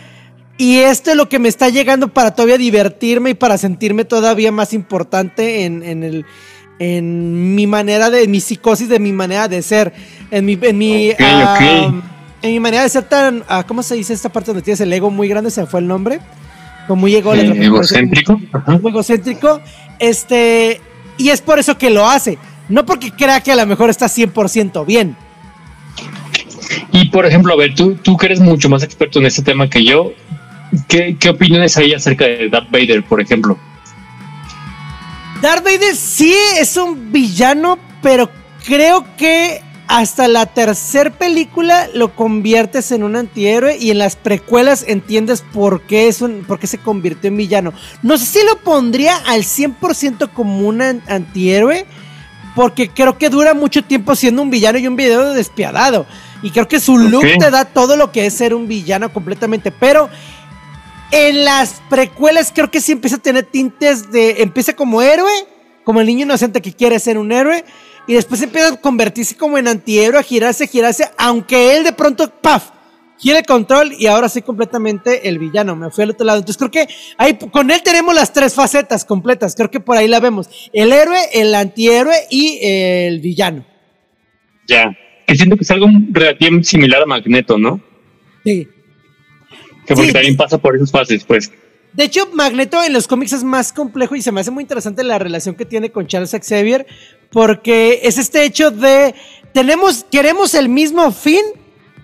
y 0.61 0.77
esto 0.77 1.09
es 1.09 1.17
lo 1.17 1.27
que 1.27 1.39
me 1.39 1.49
está 1.49 1.69
llegando 1.69 2.09
para 2.09 2.35
todavía 2.35 2.59
divertirme 2.59 3.31
y 3.31 3.33
para 3.33 3.57
sentirme 3.57 4.05
todavía 4.05 4.51
más 4.51 4.73
importante 4.73 5.65
en, 5.65 5.81
en, 5.81 6.03
el, 6.03 6.23
en 6.77 7.55
mi 7.55 7.65
manera 7.65 8.11
de, 8.11 8.25
en 8.25 8.29
mi 8.29 8.41
psicosis, 8.41 8.87
de 8.87 8.99
mi 8.99 9.11
manera 9.11 9.47
de 9.47 9.63
ser, 9.63 9.91
en 10.29 10.45
mi, 10.45 10.59
en 10.61 10.77
mi, 10.77 11.09
okay, 11.13 11.91
en 12.43 12.51
mi 12.51 12.59
manera 12.59 12.83
de 12.83 12.89
ser 12.89 13.05
tan, 13.05 13.39
uh, 13.39 13.63
¿cómo 13.67 13.81
se 13.81 13.95
dice 13.95 14.13
esta 14.13 14.29
parte 14.29 14.51
donde 14.51 14.61
tienes 14.61 14.79
el 14.81 14.93
ego 14.93 15.09
muy 15.09 15.27
grande? 15.27 15.49
Se 15.49 15.65
fue 15.65 15.79
el 15.79 15.87
nombre, 15.87 16.19
como 16.85 17.01
muy 17.01 17.15
ego, 17.15 17.33
eh, 17.33 17.65
egocéntrico, 17.65 18.39
muy 18.67 18.91
egocéntrico, 18.91 19.61
este, 19.97 20.79
y 21.17 21.29
es 21.29 21.41
por 21.41 21.57
eso 21.57 21.75
que 21.75 21.89
lo 21.89 22.07
hace, 22.07 22.37
no 22.69 22.85
porque 22.85 23.09
crea 23.09 23.41
que 23.41 23.51
a 23.51 23.55
lo 23.55 23.65
mejor 23.65 23.89
está 23.89 24.05
100% 24.05 24.85
bien. 24.85 25.17
Y 26.91 27.09
por 27.09 27.25
ejemplo, 27.25 27.51
a 27.53 27.57
ver, 27.57 27.73
tú, 27.73 27.95
tú 27.95 28.15
que 28.15 28.27
eres 28.27 28.39
mucho 28.39 28.69
más 28.69 28.83
experto 28.83 29.17
en 29.17 29.25
este 29.25 29.41
tema 29.41 29.67
que 29.67 29.83
yo, 29.83 30.13
¿Qué, 30.87 31.17
¿Qué, 31.19 31.29
opiniones 31.29 31.75
hay 31.77 31.93
acerca 31.93 32.25
de 32.25 32.49
Darth 32.49 32.71
Vader, 32.71 33.03
por 33.03 33.21
ejemplo? 33.21 33.57
Darth 35.41 35.63
Vader 35.63 35.95
sí 35.95 36.33
es 36.59 36.77
un 36.77 37.11
villano, 37.11 37.77
pero 38.01 38.29
creo 38.63 39.05
que 39.17 39.61
hasta 39.91 40.29
la 40.29 40.45
tercera 40.45 41.09
película 41.09 41.89
lo 41.93 42.15
conviertes 42.15 42.93
en 42.93 43.03
un 43.03 43.17
antihéroe 43.17 43.77
y 43.77 43.91
en 43.91 43.97
las 43.97 44.15
precuelas 44.15 44.85
entiendes 44.87 45.43
por 45.53 45.81
qué, 45.81 46.07
es 46.07 46.21
un, 46.21 46.45
por 46.47 46.59
qué 46.59 46.67
se 46.67 46.77
convirtió 46.77 47.27
en 47.27 47.35
villano. 47.35 47.73
No 48.01 48.17
sé 48.17 48.25
si 48.25 48.39
lo 48.45 48.57
pondría 48.59 49.17
al 49.27 49.41
100% 49.41 50.29
como 50.31 50.65
un 50.65 50.81
antihéroe, 50.81 51.85
porque 52.55 52.87
creo 52.89 53.17
que 53.17 53.29
dura 53.29 53.53
mucho 53.53 53.83
tiempo 53.83 54.15
siendo 54.15 54.41
un 54.41 54.49
villano 54.49 54.77
y 54.77 54.87
un 54.87 54.95
video 54.95 55.33
despiadado. 55.33 56.05
Y 56.41 56.51
creo 56.51 56.69
que 56.69 56.79
su 56.79 56.97
look 56.97 57.19
okay. 57.25 57.37
te 57.37 57.51
da 57.51 57.65
todo 57.65 57.97
lo 57.97 58.13
que 58.13 58.25
es 58.25 58.33
ser 58.33 58.53
un 58.53 58.69
villano 58.69 59.11
completamente, 59.11 59.71
pero 59.71 60.09
en 61.11 61.45
las 61.45 61.81
precuelas 61.89 62.51
creo 62.53 62.71
que 62.71 62.81
sí 62.81 62.93
empieza 62.93 63.17
a 63.17 63.19
tener 63.19 63.45
tintes 63.45 64.11
de. 64.11 64.41
Empieza 64.41 64.75
como 64.75 65.01
héroe, 65.01 65.31
como 65.83 65.99
el 66.01 66.07
niño 66.07 66.25
inocente 66.25 66.61
que 66.61 66.73
quiere 66.73 66.99
ser 66.99 67.17
un 67.17 67.31
héroe, 67.31 67.63
y 68.07 68.13
después 68.13 68.41
empieza 68.41 68.69
a 68.69 68.77
convertirse 68.77 69.35
como 69.35 69.57
en 69.57 69.67
antihéroe, 69.67 70.19
a 70.19 70.23
girarse, 70.23 70.63
a 70.63 70.67
girarse, 70.67 71.09
aunque 71.17 71.75
él 71.75 71.83
de 71.83 71.93
pronto, 71.93 72.29
¡paf! 72.41 72.71
Quiere 73.21 73.39
el 73.39 73.45
control 73.45 73.93
y 73.99 74.07
ahora 74.07 74.29
sí 74.29 74.41
completamente 74.41 75.29
el 75.29 75.37
villano. 75.37 75.75
Me 75.75 75.91
fui 75.91 76.03
al 76.03 76.09
otro 76.09 76.25
lado. 76.25 76.39
Entonces 76.39 76.57
creo 76.57 76.71
que 76.71 76.91
ahí 77.17 77.37
con 77.51 77.69
él 77.69 77.83
tenemos 77.83 78.15
las 78.15 78.33
tres 78.33 78.55
facetas 78.55 79.05
completas. 79.05 79.53
Creo 79.53 79.69
que 79.69 79.79
por 79.79 79.95
ahí 79.95 80.07
la 80.07 80.19
vemos. 80.19 80.49
El 80.73 80.91
héroe, 80.91 81.19
el 81.31 81.53
antihéroe 81.53 82.15
y 82.31 82.57
el 82.63 83.19
villano. 83.19 83.63
Ya. 84.67 84.97
Que 85.27 85.35
siento 85.35 85.55
que 85.55 85.63
es 85.63 85.69
algo 85.69 85.87
relativamente 86.09 86.67
similar 86.67 87.03
a 87.03 87.05
Magneto, 87.05 87.59
¿no? 87.59 87.79
Sí. 88.43 88.67
Que 89.85 89.95
porque 89.95 90.07
sí. 90.07 90.13
también 90.13 90.37
pasa 90.37 90.57
por 90.57 90.75
esas 90.75 90.91
fases, 90.91 91.23
pues. 91.23 91.51
De 91.93 92.05
hecho, 92.05 92.29
Magneto 92.33 92.81
en 92.83 92.93
los 92.93 93.07
cómics 93.07 93.33
es 93.33 93.43
más 93.43 93.73
complejo 93.73 94.15
y 94.15 94.21
se 94.21 94.31
me 94.31 94.39
hace 94.41 94.51
muy 94.51 94.63
interesante 94.63 95.03
la 95.03 95.19
relación 95.19 95.55
que 95.55 95.65
tiene 95.65 95.91
con 95.91 96.07
Charles 96.07 96.31
Xavier, 96.31 96.85
porque 97.31 98.01
es 98.03 98.17
este 98.17 98.45
hecho 98.45 98.71
de 98.71 99.13
tenemos, 99.53 100.05
queremos 100.09 100.53
el 100.53 100.69
mismo 100.69 101.11
fin, 101.11 101.41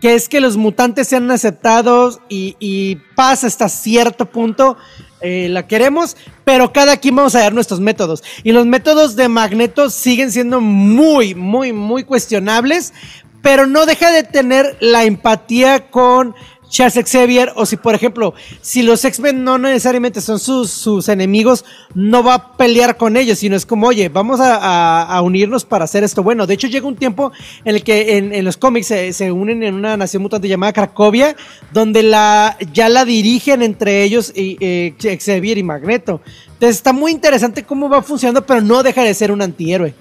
que 0.01 0.13
es 0.13 0.27
que 0.27 0.41
los 0.41 0.57
mutantes 0.57 1.07
sean 1.07 1.31
aceptados 1.31 2.19
y, 2.29 2.55
y 2.59 2.97
pasa 3.15 3.47
hasta 3.47 3.69
cierto 3.69 4.25
punto. 4.25 4.77
Eh, 5.19 5.47
la 5.49 5.65
queremos, 5.65 6.15
pero 6.45 6.71
cada 6.71 6.97
quien 6.97 7.15
vamos 7.15 7.33
a 7.33 7.39
dar 7.39 7.53
nuestros 7.53 7.79
métodos. 7.79 8.23
Y 8.43 8.51
los 8.51 8.67
métodos 8.67 9.15
de 9.15 9.27
Magneto 9.29 9.89
siguen 9.89 10.31
siendo 10.31 10.61
muy, 10.61 11.33
muy, 11.33 11.73
muy 11.73 12.03
cuestionables, 12.03 12.93
pero 13.41 13.65
no 13.65 13.87
deja 13.87 14.11
de 14.11 14.23
tener 14.23 14.77
la 14.79 15.05
empatía 15.05 15.89
con 15.89 16.35
Charles 16.69 17.09
Xavier, 17.09 17.53
o 17.55 17.65
si 17.65 17.77
por 17.77 17.95
ejemplo, 17.95 18.33
si 18.61 18.83
los 18.83 19.03
X-Men 19.03 19.43
no 19.43 19.57
necesariamente 19.57 20.21
son 20.21 20.39
sus, 20.39 20.69
sus, 20.69 21.07
enemigos, 21.09 21.65
no 21.93 22.23
va 22.23 22.33
a 22.33 22.57
pelear 22.57 22.97
con 22.97 23.17
ellos, 23.17 23.39
sino 23.39 23.55
es 23.55 23.65
como, 23.65 23.87
oye, 23.87 24.09
vamos 24.09 24.39
a, 24.41 25.21
unirnos 25.23 25.65
para 25.65 25.85
hacer 25.85 26.03
esto. 26.03 26.23
Bueno, 26.23 26.45
de 26.45 26.53
hecho 26.53 26.67
llega 26.67 26.87
un 26.87 26.95
tiempo 26.95 27.31
en 27.63 27.75
el 27.75 27.83
que 27.83 28.17
en, 28.17 28.33
en 28.33 28.45
los 28.45 28.57
cómics 28.57 28.87
se, 28.87 29.13
se, 29.13 29.31
unen 29.31 29.63
en 29.63 29.75
una 29.75 29.97
nación 29.97 30.23
mutante 30.23 30.47
llamada 30.47 30.73
Cracovia, 30.73 31.35
donde 31.71 32.03
la, 32.03 32.57
ya 32.73 32.89
la 32.89 33.05
dirigen 33.05 33.61
entre 33.61 34.03
ellos 34.03 34.31
y, 34.35 34.57
eh, 34.59 34.93
Xavier 34.99 35.57
y 35.57 35.63
Magneto. 35.63 36.21
Entonces 36.53 36.77
está 36.77 36.93
muy 36.93 37.11
interesante 37.11 37.63
cómo 37.63 37.89
va 37.89 38.01
funcionando, 38.01 38.45
pero 38.45 38.61
no 38.61 38.83
deja 38.83 39.03
de 39.03 39.13
ser 39.13 39.31
un 39.31 39.41
antihéroe. 39.41 39.93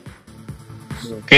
Ok, 1.22 1.32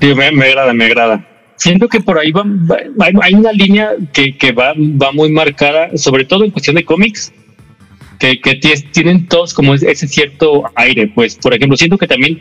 Sí, 0.00 0.14
me, 0.14 0.30
me 0.30 0.46
agrada, 0.46 0.72
me 0.72 0.84
agrada. 0.84 1.37
Siento 1.58 1.88
que 1.88 2.00
por 2.00 2.18
ahí 2.18 2.30
va, 2.30 2.44
va- 2.44 2.78
hay, 3.22 3.34
una 3.34 3.52
línea 3.52 3.90
que, 4.12 4.36
que 4.38 4.52
va, 4.52 4.72
va 4.76 5.12
muy 5.12 5.30
marcada, 5.30 5.96
sobre 5.96 6.24
todo 6.24 6.44
en 6.44 6.50
cuestión 6.52 6.76
de 6.76 6.84
cómics, 6.84 7.32
que, 8.18 8.40
que 8.40 8.60
tie- 8.60 8.90
tienen 8.92 9.26
todos 9.28 9.52
como 9.52 9.74
ese 9.74 10.08
cierto 10.08 10.64
aire. 10.74 11.08
Pues, 11.14 11.36
por 11.36 11.52
ejemplo, 11.54 11.76
siento 11.76 11.98
que 11.98 12.06
también 12.06 12.40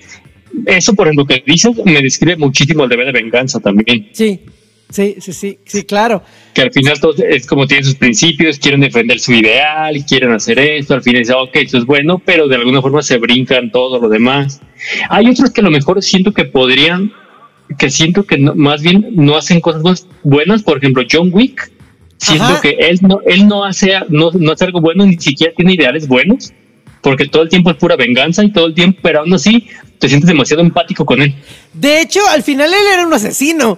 eso, 0.66 0.94
por 0.94 1.08
ejemplo, 1.08 1.26
que 1.26 1.44
dices, 1.46 1.72
me 1.84 2.02
describe 2.02 2.38
muchísimo 2.38 2.84
el 2.84 2.90
deber 2.90 3.08
de 3.08 3.12
venganza 3.12 3.60
también. 3.60 4.10
Sí, 4.14 4.40
sí, 4.90 5.16
sí, 5.20 5.34
sí, 5.34 5.60
sí, 5.66 5.84
claro. 5.84 6.24
Que 6.54 6.62
al 6.62 6.72
final 6.72 7.00
todos 7.00 7.20
es 7.20 7.46
como 7.46 7.68
tienen 7.68 7.86
sus 7.86 7.96
principios, 7.96 8.58
quieren 8.60 8.82
defender 8.82 9.20
su 9.20 9.34
ideal, 9.34 9.96
quieren 10.08 10.32
hacer 10.32 10.58
esto, 10.60 10.94
al 10.94 11.02
final 11.04 11.22
dicen, 11.22 11.36
ok, 11.38 11.56
esto 11.56 11.78
es 11.80 11.86
bueno, 11.86 12.20
pero 12.24 12.48
de 12.48 12.56
alguna 12.56 12.82
forma 12.82 13.02
se 13.02 13.18
brincan 13.18 13.72
todo 13.72 14.00
lo 14.00 14.10
demás. 14.10 14.62
Hay 15.10 15.28
otros 15.28 15.50
que 15.52 15.62
a 15.62 15.64
lo 15.64 15.72
mejor 15.72 16.02
siento 16.04 16.32
que 16.34 16.46
podrían, 16.46 17.12
que 17.78 17.90
siento 17.90 18.26
que 18.26 18.38
no- 18.38 18.56
más 18.56 18.82
bien 18.82 19.08
no 19.14 19.36
hacen 19.38 19.60
cosas 19.62 20.06
buenas- 20.24 20.64
por 20.64 20.78
ejemplo, 20.78 21.04
John 21.12 21.30
Wick. 21.34 21.72
Siento 22.18 22.46
Ajá. 22.46 22.62
que 22.62 22.70
él 22.80 22.98
no, 23.04 23.20
él 23.28 23.48
no 23.48 23.64
hace, 23.64 23.94
no, 24.10 24.32
no 24.32 24.52
hace 24.52 24.66
algo 24.66 24.82
bueno, 24.82 25.06
ni 25.06 25.20
siquiera 25.20 25.54
tiene 25.56 25.74
ideales 25.76 26.08
buenos, 26.08 26.52
porque 27.02 27.28
todo 27.28 27.44
el 27.44 27.50
tiempo 27.50 27.70
es 27.70 27.78
pura 27.78 27.96
venganza 27.96 28.44
y 28.44 28.52
todo 28.52 28.66
el 28.66 28.74
tiempo, 28.74 29.00
pero 29.04 29.20
aún 29.20 29.34
así 29.34 29.68
te 30.00 30.10
sientes 30.10 30.28
demasiado 30.28 30.64
empático 30.64 31.06
con 31.06 31.22
él. 31.22 31.36
De 31.74 32.02
hecho, 32.02 32.22
al 32.30 32.42
final 32.42 32.72
él 32.74 32.80
era 32.92 33.06
un 33.06 33.14
asesino. 33.14 33.78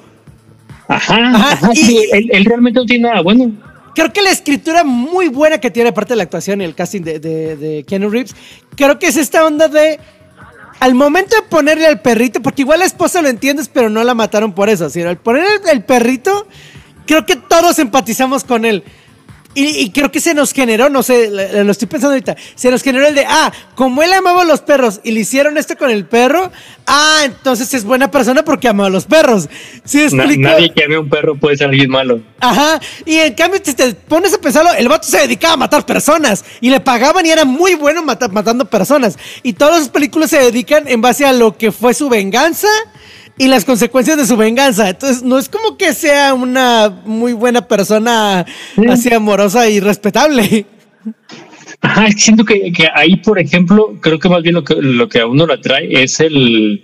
Ajá, 0.87 1.15
Ajá, 1.17 1.51
ajá, 1.53 1.69
y- 1.73 1.77
sí, 1.77 1.99
él, 2.13 2.29
él 2.31 2.45
realmente 2.45 2.79
no 2.79 2.85
tiene 2.85 3.09
nada 3.09 3.21
bueno. 3.21 3.51
Creo 3.93 4.13
que 4.13 4.21
la 4.21 4.31
escritura 4.31 4.83
muy 4.85 5.27
buena 5.27 5.57
que 5.59 5.69
tiene, 5.69 5.89
aparte 5.89 6.13
de 6.13 6.17
la 6.17 6.23
actuación 6.23 6.61
y 6.61 6.63
el 6.63 6.73
casting 6.75 7.01
de, 7.01 7.19
de, 7.19 7.55
de 7.57 7.83
Keanu 7.83 8.09
Reeves, 8.09 8.33
creo 8.75 8.97
que 8.97 9.07
es 9.07 9.17
esta 9.17 9.45
onda 9.45 9.67
de. 9.67 9.99
Al 10.79 10.95
momento 10.95 11.35
de 11.35 11.41
ponerle 11.41 11.87
al 11.87 12.01
perrito, 12.01 12.41
porque 12.41 12.61
igual 12.61 12.79
la 12.79 12.85
esposa 12.85 13.21
lo 13.21 13.27
entiendes, 13.27 13.67
pero 13.67 13.89
no 13.89 14.03
la 14.03 14.13
mataron 14.13 14.53
por 14.53 14.69
eso. 14.69 14.89
Sino 14.89 15.09
al 15.09 15.17
poner 15.17 15.43
el, 15.43 15.69
el 15.69 15.83
perrito, 15.83 16.47
creo 17.05 17.25
que 17.25 17.35
todos 17.35 17.79
empatizamos 17.79 18.43
con 18.43 18.63
él. 18.65 18.83
Y, 19.59 19.79
y 19.81 19.89
creo 19.91 20.09
que 20.09 20.21
se 20.21 20.33
nos 20.33 20.53
generó, 20.53 20.89
no 20.89 21.03
sé, 21.03 21.29
lo 21.29 21.69
estoy 21.71 21.87
pensando 21.89 22.13
ahorita, 22.13 22.37
se 22.55 22.71
nos 22.71 22.81
generó 22.81 23.05
el 23.07 23.13
de, 23.15 23.25
ah, 23.27 23.51
como 23.75 24.01
él 24.03 24.13
amaba 24.13 24.43
a 24.43 24.45
los 24.45 24.61
perros 24.61 25.01
y 25.03 25.11
le 25.11 25.19
hicieron 25.19 25.57
esto 25.57 25.75
con 25.75 25.89
el 25.89 26.05
perro, 26.05 26.49
ah, 26.87 27.23
entonces 27.25 27.73
es 27.73 27.83
buena 27.83 28.09
persona 28.09 28.45
porque 28.45 28.69
ama 28.69 28.85
a 28.85 28.89
los 28.89 29.05
perros. 29.05 29.49
¿Sí 29.83 30.05
Na- 30.13 30.23
nadie 30.51 30.71
que 30.73 30.85
ame 30.85 30.95
a 30.95 30.99
un 31.01 31.09
perro 31.09 31.35
puede 31.35 31.61
alguien 31.65 31.89
malo. 31.89 32.21
Ajá, 32.39 32.79
y 33.05 33.17
en 33.17 33.33
cambio, 33.33 33.59
si 33.61 33.73
te 33.73 33.93
pones 33.95 34.33
a 34.33 34.37
pensarlo, 34.39 34.71
el 34.73 34.87
vato 34.87 35.07
se 35.07 35.17
dedicaba 35.19 35.55
a 35.55 35.57
matar 35.57 35.85
personas 35.85 36.45
y 36.61 36.69
le 36.69 36.79
pagaban 36.79 37.25
y 37.25 37.31
era 37.31 37.43
muy 37.43 37.75
bueno 37.75 38.01
mata- 38.01 38.29
matando 38.29 38.63
personas. 38.65 39.17
Y 39.43 39.53
todas 39.53 39.79
las 39.79 39.89
películas 39.89 40.29
se 40.29 40.39
dedican 40.39 40.87
en 40.87 41.01
base 41.01 41.25
a 41.25 41.33
lo 41.33 41.57
que 41.57 41.71
fue 41.73 41.93
su 41.93 42.07
venganza 42.07 42.69
y 43.39 43.47
las 43.47 43.65
consecuencias 43.65 44.17
de 44.17 44.27
su 44.27 44.37
venganza. 44.37 44.89
Entonces, 44.89 45.23
no 45.23 45.39
es 45.39 45.47
como 45.47 45.77
que 45.77 45.93
sea 45.93 46.33
una 46.33 47.01
muy 47.05 47.33
buena 47.33 47.67
persona 47.67 48.45
así 48.89 49.11
amorosa 49.11 49.67
y 49.69 49.79
respetable. 49.79 50.65
Ajá, 51.81 52.09
siento 52.11 52.43
que, 52.43 52.71
que 52.73 52.87
ahí, 52.93 53.15
por 53.15 53.39
ejemplo, 53.39 53.97
creo 54.01 54.19
que 54.19 54.27
más 54.27 54.43
bien 54.43 54.55
lo 54.55 54.63
que, 54.65 54.75
lo 54.75 55.07
que 55.07 55.21
a 55.21 55.25
uno 55.25 55.45
lo 55.45 55.53
atrae 55.53 56.03
es 56.03 56.19
el, 56.19 56.83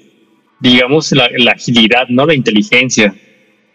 digamos, 0.62 1.12
la, 1.12 1.28
la 1.38 1.52
agilidad, 1.52 2.08
¿no? 2.08 2.26
La 2.26 2.34
inteligencia. 2.34 3.14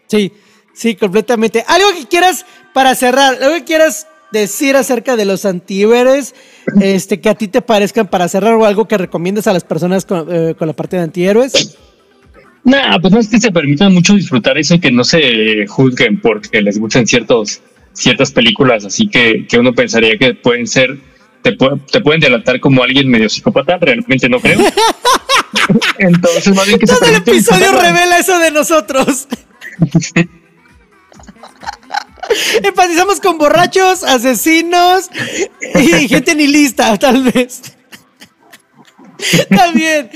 Sí, 0.07 0.31
sí, 0.73 0.95
completamente. 0.95 1.63
Algo 1.67 1.89
que 1.95 2.07
quieras 2.07 2.47
para 2.73 2.95
cerrar, 2.95 3.35
algo 3.43 3.55
que 3.57 3.63
quieras 3.63 4.07
decir 4.31 4.75
acerca 4.75 5.15
de 5.15 5.25
los 5.25 5.45
antihéroes, 5.45 6.33
este, 6.81 7.21
que 7.21 7.29
a 7.29 7.35
ti 7.35 7.47
te 7.47 7.61
parezcan 7.61 8.07
para 8.07 8.27
cerrar 8.27 8.55
o 8.55 8.65
algo 8.65 8.87
que 8.87 8.97
recomiendes 8.97 9.45
a 9.45 9.53
las 9.53 9.63
personas 9.63 10.05
con, 10.05 10.27
eh, 10.31 10.55
con 10.57 10.67
la 10.67 10.73
parte 10.73 10.95
de 10.95 11.03
antihéroes. 11.03 11.77
Nah, 12.63 12.99
pues 12.99 13.13
no 13.13 13.19
es 13.19 13.27
que 13.27 13.39
se 13.39 13.51
permitan 13.51 13.93
mucho 13.93 14.13
disfrutar 14.13 14.57
eso 14.57 14.75
y 14.75 14.79
que 14.79 14.91
no 14.91 15.03
se 15.03 15.65
juzguen 15.67 16.21
porque 16.21 16.61
les 16.61 16.79
gustan 16.79 17.07
ciertos, 17.07 17.61
ciertas 17.93 18.31
películas, 18.31 18.85
así 18.85 19.07
que, 19.07 19.47
que 19.47 19.57
uno 19.57 19.73
pensaría 19.73 20.17
que 20.17 20.35
pueden 20.35 20.67
ser, 20.67 20.97
te, 21.41 21.57
te 21.91 22.01
pueden 22.01 22.21
delatar 22.21 22.59
como 22.59 22.83
alguien 22.83 23.09
medio 23.09 23.29
psicópata, 23.29 23.77
realmente 23.77 24.29
no 24.29 24.39
creo. 24.39 24.59
Entonces, 25.97 26.55
más 26.55 26.67
bien 26.67 26.79
que 26.79 26.87
se 26.87 26.93
Todo 26.93 27.09
el 27.09 27.15
episodio 27.15 27.71
revela 27.71 28.19
eso 28.19 28.37
de 28.37 28.51
nosotros. 28.51 29.27
Empatizamos 32.63 33.19
con 33.19 33.37
borrachos, 33.37 34.03
asesinos 34.03 35.09
y 35.75 36.07
gente 36.07 36.35
ni 36.35 36.47
lista, 36.47 36.97
tal 36.97 37.23
vez. 37.23 37.61
Bien. 39.73 40.09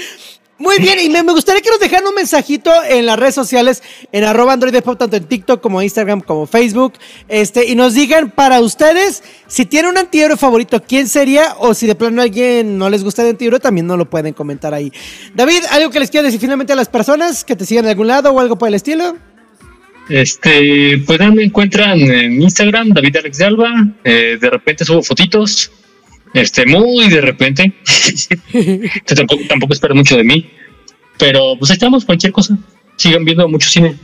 Muy 0.65 0.80
bien, 0.80 0.97
y 0.99 1.10
me, 1.10 1.21
gustaría 1.21 1.62
que 1.62 1.69
nos 1.69 1.80
dejaran 1.80 2.08
un 2.08 2.15
mensajito 2.15 2.71
en 2.89 3.06
las 3.06 3.19
redes 3.19 3.36
sociales, 3.36 3.84
en 4.12 4.23
arroba 4.23 4.54
Android 4.54 4.73
de 4.73 4.82
Pop, 4.82 4.97
tanto 4.97 5.15
en 5.15 5.25
TikTok 5.25 5.62
como 5.62 5.80
Instagram 5.80 6.21
como 6.21 6.47
Facebook, 6.47 6.93
este, 7.28 7.65
y 7.69 7.75
nos 7.75 7.93
digan 7.93 8.32
para 8.32 8.60
ustedes 8.62 9.23
si 9.45 9.67
tienen 9.67 9.91
un 9.91 9.99
antihéroe 9.99 10.38
favorito, 10.38 10.82
quién 10.82 11.08
sería, 11.08 11.54
o 11.60 11.75
si 11.75 11.86
de 11.86 11.93
plano 11.93 12.19
alguien 12.19 12.80
no 12.80 12.89
les 12.89 13.04
gusta 13.04 13.21
el 13.21 13.30
antihéroe, 13.30 13.60
también 13.60 13.86
no 13.86 13.95
lo 13.95 14.10
pueden 14.10 14.34
comentar 14.34 14.73
ahí. 14.73 14.91
David, 15.36 15.62
¿algo 15.69 15.91
que 15.91 15.99
les 15.99 16.10
quieras 16.10 16.25
decir 16.25 16.41
finalmente 16.41 16.73
a 16.73 16.75
las 16.75 16.89
personas 16.89 17.45
que 17.45 17.56
te 17.56 17.63
sigan 17.63 17.86
en 17.86 17.91
algún 17.91 18.08
lado 18.08 18.32
o 18.32 18.39
algo 18.39 18.58
por 18.58 18.67
el 18.67 18.73
estilo? 18.73 19.17
Este, 20.10 20.97
pues 21.06 21.19
me 21.32 21.43
encuentran 21.43 21.99
en 21.99 22.41
Instagram, 22.41 22.89
David 22.89 23.17
Alex 23.17 23.38
de 23.38 23.45
Alba. 23.45 23.69
eh, 24.04 24.39
de 24.41 24.49
repente 24.49 24.84
subo 24.84 25.04
fotitos. 25.04 25.71
Este, 26.36 26.65
muy 26.65 27.08
de 27.08 27.21
repente. 27.21 27.74
Tampoco 29.48 29.74
espero 29.74 29.95
mucho 29.95 30.17
de 30.17 30.24
mí. 30.26 30.52
Pero 31.17 31.56
pues 31.58 31.71
ahí 31.71 31.76
estamos, 31.76 32.04
cualquier 32.04 32.34
cosa. 32.34 32.58
Sigan 32.98 33.24
viendo 33.24 33.48
mucho 33.48 33.69
cine. 33.69 33.95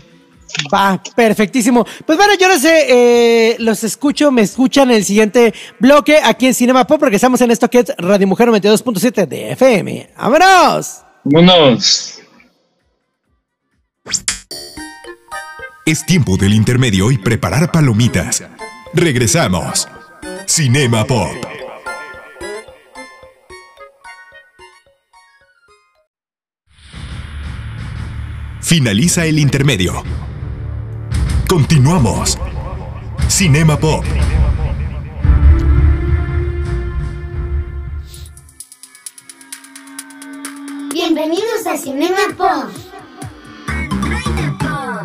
Va, 0.74 1.02
perfectísimo. 1.16 1.86
Pues 2.06 2.18
bueno, 2.18 2.34
yo 2.40 2.48
no 2.48 2.58
sé, 2.58 2.86
eh, 2.90 3.56
los 3.60 3.84
escucho, 3.84 4.32
me 4.32 4.42
escuchan 4.42 4.90
en 4.92 4.98
el 4.98 5.04
siguiente 5.04 5.54
bloque 5.80 6.20
aquí 6.24 6.48
en 6.48 6.54
Cinema 6.54 6.88
Pop, 6.88 7.00
porque 7.00 7.18
estamos 7.18 7.42
en 7.42 7.52
esto 7.52 7.70
que 7.70 7.80
es 7.80 7.94
Radio 7.98 8.28
Mujer 8.28 8.48
92.7 8.48 9.28
de 9.28 9.52
FM. 9.52 10.12
¡Vámonos! 10.18 11.02
Vámonos. 11.26 12.20
Es 15.86 16.06
tiempo 16.06 16.38
del 16.38 16.54
intermedio 16.54 17.12
y 17.12 17.18
preparar 17.18 17.72
palomitas. 17.72 18.44
Regresamos. 18.94 19.88
Cinema 20.46 21.06
Pop. 21.06 21.51
Finaliza 28.62 29.26
el 29.26 29.40
intermedio. 29.40 30.04
Continuamos. 31.48 32.38
Cinema 33.28 33.78
Pop. 33.78 34.06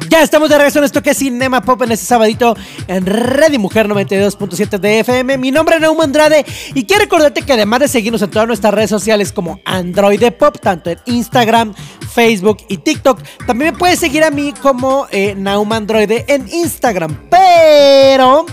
Ya 0.08 0.22
estamos 0.22 0.48
de 0.48 0.56
regreso 0.56 0.78
en 0.78 0.84
esto 0.84 1.02
que 1.02 1.10
es 1.10 1.18
Cinema 1.18 1.62
Pop 1.62 1.82
en 1.82 1.92
este 1.92 2.06
sabadito 2.06 2.56
en 2.86 3.06
Radio 3.06 3.58
Mujer 3.58 3.88
92.7 3.88 4.78
de 4.78 5.00
FM. 5.00 5.38
Mi 5.38 5.50
nombre 5.50 5.76
es 5.76 5.80
Naum 5.80 6.00
Andrade 6.00 6.44
y 6.74 6.84
quiero 6.84 7.02
recordarte 7.04 7.42
que 7.42 7.52
además 7.52 7.80
de 7.80 7.88
seguirnos 7.88 8.22
en 8.22 8.30
todas 8.30 8.46
nuestras 8.46 8.74
redes 8.74 8.90
sociales 8.90 9.32
como 9.32 9.60
Android 9.64 10.22
Pop, 10.38 10.58
tanto 10.60 10.90
en 10.90 10.98
Instagram, 11.06 11.74
Facebook 12.12 12.58
y 12.68 12.78
TikTok, 12.78 13.20
también 13.46 13.72
me 13.72 13.78
puedes 13.78 13.98
seguir 13.98 14.22
a 14.22 14.30
mí 14.30 14.52
como 14.62 15.06
eh, 15.10 15.34
Naum 15.36 15.72
Androide 15.72 16.24
en 16.28 16.48
Instagram. 16.48 17.28
Pero 17.30 18.46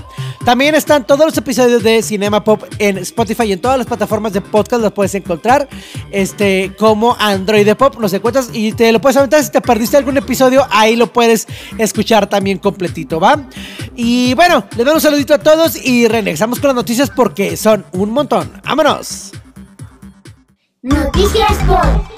también 0.46 0.76
están 0.76 1.08
todos 1.08 1.26
los 1.26 1.38
episodios 1.38 1.84
de 1.84 2.02
Cinema 2.02 2.44
Pop 2.44 2.64
en 2.80 2.98
Spotify 2.98 3.44
y 3.44 3.54
en 3.54 3.62
todas 3.62 3.78
las 3.78 3.88
plataformas 3.88 4.34
de 4.34 4.42
podcast 4.42 4.82
los 4.82 4.92
puedes 4.92 5.16
encontrar 5.16 5.70
este 6.12 6.74
como 6.78 7.16
Android 7.20 7.66
de 7.66 7.76
Pop, 7.76 7.98
nos 8.00 8.14
encuentras 8.14 8.50
y 8.52 8.74
te 8.74 8.92
lo 8.92 9.00
puedes 9.00 9.18
aventar 9.18 9.44
si 9.44 9.52
te 9.52 9.62
perdiste 9.62 9.98
algún 9.98 10.18
episodio, 10.18 10.68
ahí 10.70 10.96
lo 10.96 11.12
puedes 11.12 11.48
escuchar 11.78 12.28
también 12.28 12.58
completito, 12.58 13.20
¿va? 13.20 13.48
Y 13.96 14.34
bueno, 14.34 14.66
les 14.76 14.86
doy 14.86 14.96
un 14.96 15.02
saludito 15.02 15.34
a 15.34 15.40
todos 15.40 15.76
y 15.76 16.08
regresamos 16.08 16.60
con 16.60 16.68
las 16.70 16.76
noticias 16.76 17.10
porque 17.10 17.56
son 17.56 17.86
un 17.94 18.12
montón. 18.12 18.62
¡Vámonos! 18.66 19.32
Noticias 20.82 21.54
Pop. 21.66 22.14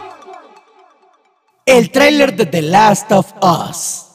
El 1.65 1.91
tráiler 1.91 2.35
de 2.35 2.45
The 2.45 2.61
Last 2.61 3.11
of 3.11 3.33
Us. 3.41 4.05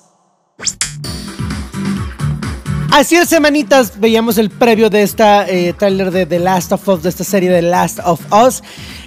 Hace 2.93 3.25
semanitas 3.25 4.01
veíamos 4.01 4.37
el 4.37 4.51
previo 4.51 4.91
de 4.91 5.03
esta 5.03 5.49
eh, 5.49 5.73
tráiler 5.73 6.11
de 6.11 6.27
The 6.27 6.41
Last 6.41 6.73
of 6.73 6.89
Us, 6.89 7.03
de 7.05 7.09
esta 7.09 7.23
serie 7.23 7.49
The 7.49 7.63
Last 7.63 8.01
of 8.05 8.21
Us. 8.33 8.63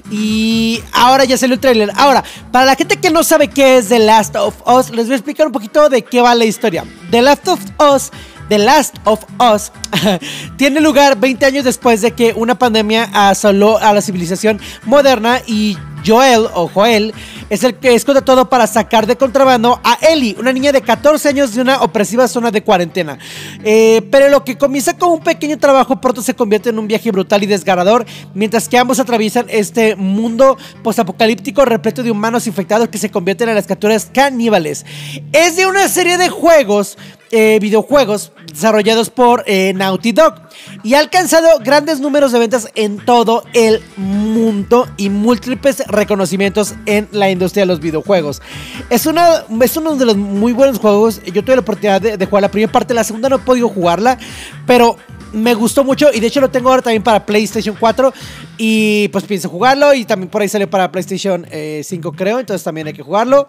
Y 0.10 0.82
ahora 0.93 1.26
ya 1.26 1.38
salió 1.38 1.56
el 1.56 1.60
tráiler. 1.60 1.91
Ahora, 1.98 2.24
para 2.52 2.65
la 2.65 2.76
gente 2.76 2.98
que 2.98 3.10
no 3.10 3.24
sabe 3.24 3.50
qué 3.50 3.78
es 3.78 3.89
The 3.89 4.00
Last 4.00 4.36
of 4.38 4.56
Us, 4.65 4.89
les 4.89 5.08
voy 5.08 5.13
a 5.13 5.17
explicar 5.17 5.48
un 5.48 5.54
poquito 5.54 5.89
de 5.89 6.02
qué 6.02 6.22
va 6.22 6.34
la 6.34 6.46
historia. 6.46 6.86
The 7.12 7.22
Last 7.22 7.48
of 7.48 7.60
Us 7.93 8.12
The 8.50 8.58
Last 8.58 8.98
of 9.06 9.24
Us 9.39 9.72
tiene 10.58 10.82
lugar 10.82 11.17
20 11.19 11.46
años 11.46 11.63
después 11.63 12.02
de 12.02 12.12
que 12.12 12.34
una 12.36 12.60
pandemia 12.60 13.10
asoló 13.13 13.78
a 13.78 13.93
la 13.93 14.02
civilización 14.02 14.60
moderna 14.86 15.41
y 15.48 15.78
Joel 16.05 16.47
o 16.53 16.67
Joel 16.67 17.13
es 17.49 17.63
el 17.63 17.75
que 17.75 17.93
es 17.93 18.03
todo 18.03 18.49
para 18.49 18.67
sacar 18.67 19.05
de 19.05 19.15
contrabando 19.15 19.79
a 19.83 19.97
Ellie, 20.01 20.35
una 20.39 20.51
niña 20.51 20.71
de 20.71 20.81
14 20.81 21.29
años 21.29 21.53
de 21.53 21.61
una 21.61 21.81
opresiva 21.81 22.27
zona 22.27 22.51
de 22.51 22.63
cuarentena. 22.63 23.17
Eh, 23.63 24.01
pero 24.11 24.29
lo 24.29 24.43
que 24.43 24.57
comienza 24.57 24.97
con 24.97 25.11
un 25.11 25.19
pequeño 25.19 25.57
trabajo 25.57 26.01
pronto 26.01 26.21
se 26.21 26.35
convierte 26.35 26.69
en 26.69 26.79
un 26.79 26.87
viaje 26.87 27.11
brutal 27.11 27.43
y 27.43 27.47
desgarrador, 27.47 28.05
mientras 28.33 28.67
que 28.67 28.77
ambos 28.77 28.99
atraviesan 28.99 29.45
este 29.49 29.95
mundo 29.95 30.57
postapocalíptico 30.83 31.65
repleto 31.65 32.03
de 32.03 32.11
humanos 32.11 32.47
infectados 32.47 32.89
que 32.89 32.97
se 32.97 33.11
convierten 33.11 33.49
en 33.49 33.55
las 33.55 33.65
criaturas 33.65 34.09
caníbales. 34.13 34.85
Es 35.31 35.55
de 35.55 35.65
una 35.65 35.87
serie 35.87 36.17
de 36.17 36.29
juegos 36.29 36.97
eh, 37.35 37.57
videojuegos 37.59 38.31
desarrollados 38.45 39.09
por 39.09 39.43
eh, 39.47 39.73
Naughty 39.73 40.11
Dog 40.11 40.35
y 40.83 40.93
ha 40.93 40.99
alcanzado 40.99 41.47
grandes 41.63 41.99
números 41.99 42.31
de 42.31 42.37
ventas 42.37 42.69
en 42.75 43.03
todo 43.03 43.43
el 43.53 43.81
mundo 43.97 44.87
y 44.97 45.09
múltiples 45.09 45.83
reconocimientos 45.93 46.75
en 46.86 47.08
la 47.12 47.29
industria 47.29 47.63
de 47.63 47.67
los 47.67 47.79
videojuegos. 47.79 48.41
Es, 48.89 49.06
es 49.06 49.77
uno 49.77 49.95
de 49.95 50.06
los 50.06 50.17
muy 50.17 50.53
buenos 50.53 50.79
juegos. 50.79 51.21
Yo 51.25 51.43
tuve 51.43 51.56
la 51.56 51.62
oportunidad 51.62 52.01
de, 52.01 52.25
jugar 52.25 52.41
la 52.41 52.51
primera 52.51 52.71
parte, 52.71 52.93
la 52.93 53.03
segunda 53.03 53.29
no 53.29 53.38
he 53.38 53.39
podido 53.39 53.69
jugarla, 53.69 54.17
pero 54.65 54.97
me 55.32 55.53
gustó 55.53 55.84
mucho 55.84 56.10
y 56.13 56.19
de 56.19 56.27
hecho 56.27 56.41
lo 56.41 56.49
tengo 56.49 56.69
ahora 56.69 56.82
también 56.82 57.01
para 57.01 57.25
PlayStation 57.25 57.75
4 57.79 58.13
y 58.58 59.08
pues 59.08 59.23
pienso 59.23 59.49
jugarlo 59.49 59.93
y 59.93 60.06
también 60.06 60.29
por 60.29 60.43
ahí 60.43 60.47
sale 60.47 60.67
para 60.67 60.91
PlayStation 60.91 61.47
5 61.49 61.49
eh, 61.51 62.15
creo, 62.15 62.39
entonces 62.39 62.63
también 62.63 62.86
hay 62.86 62.93
que 62.93 63.01
jugarlo 63.01 63.47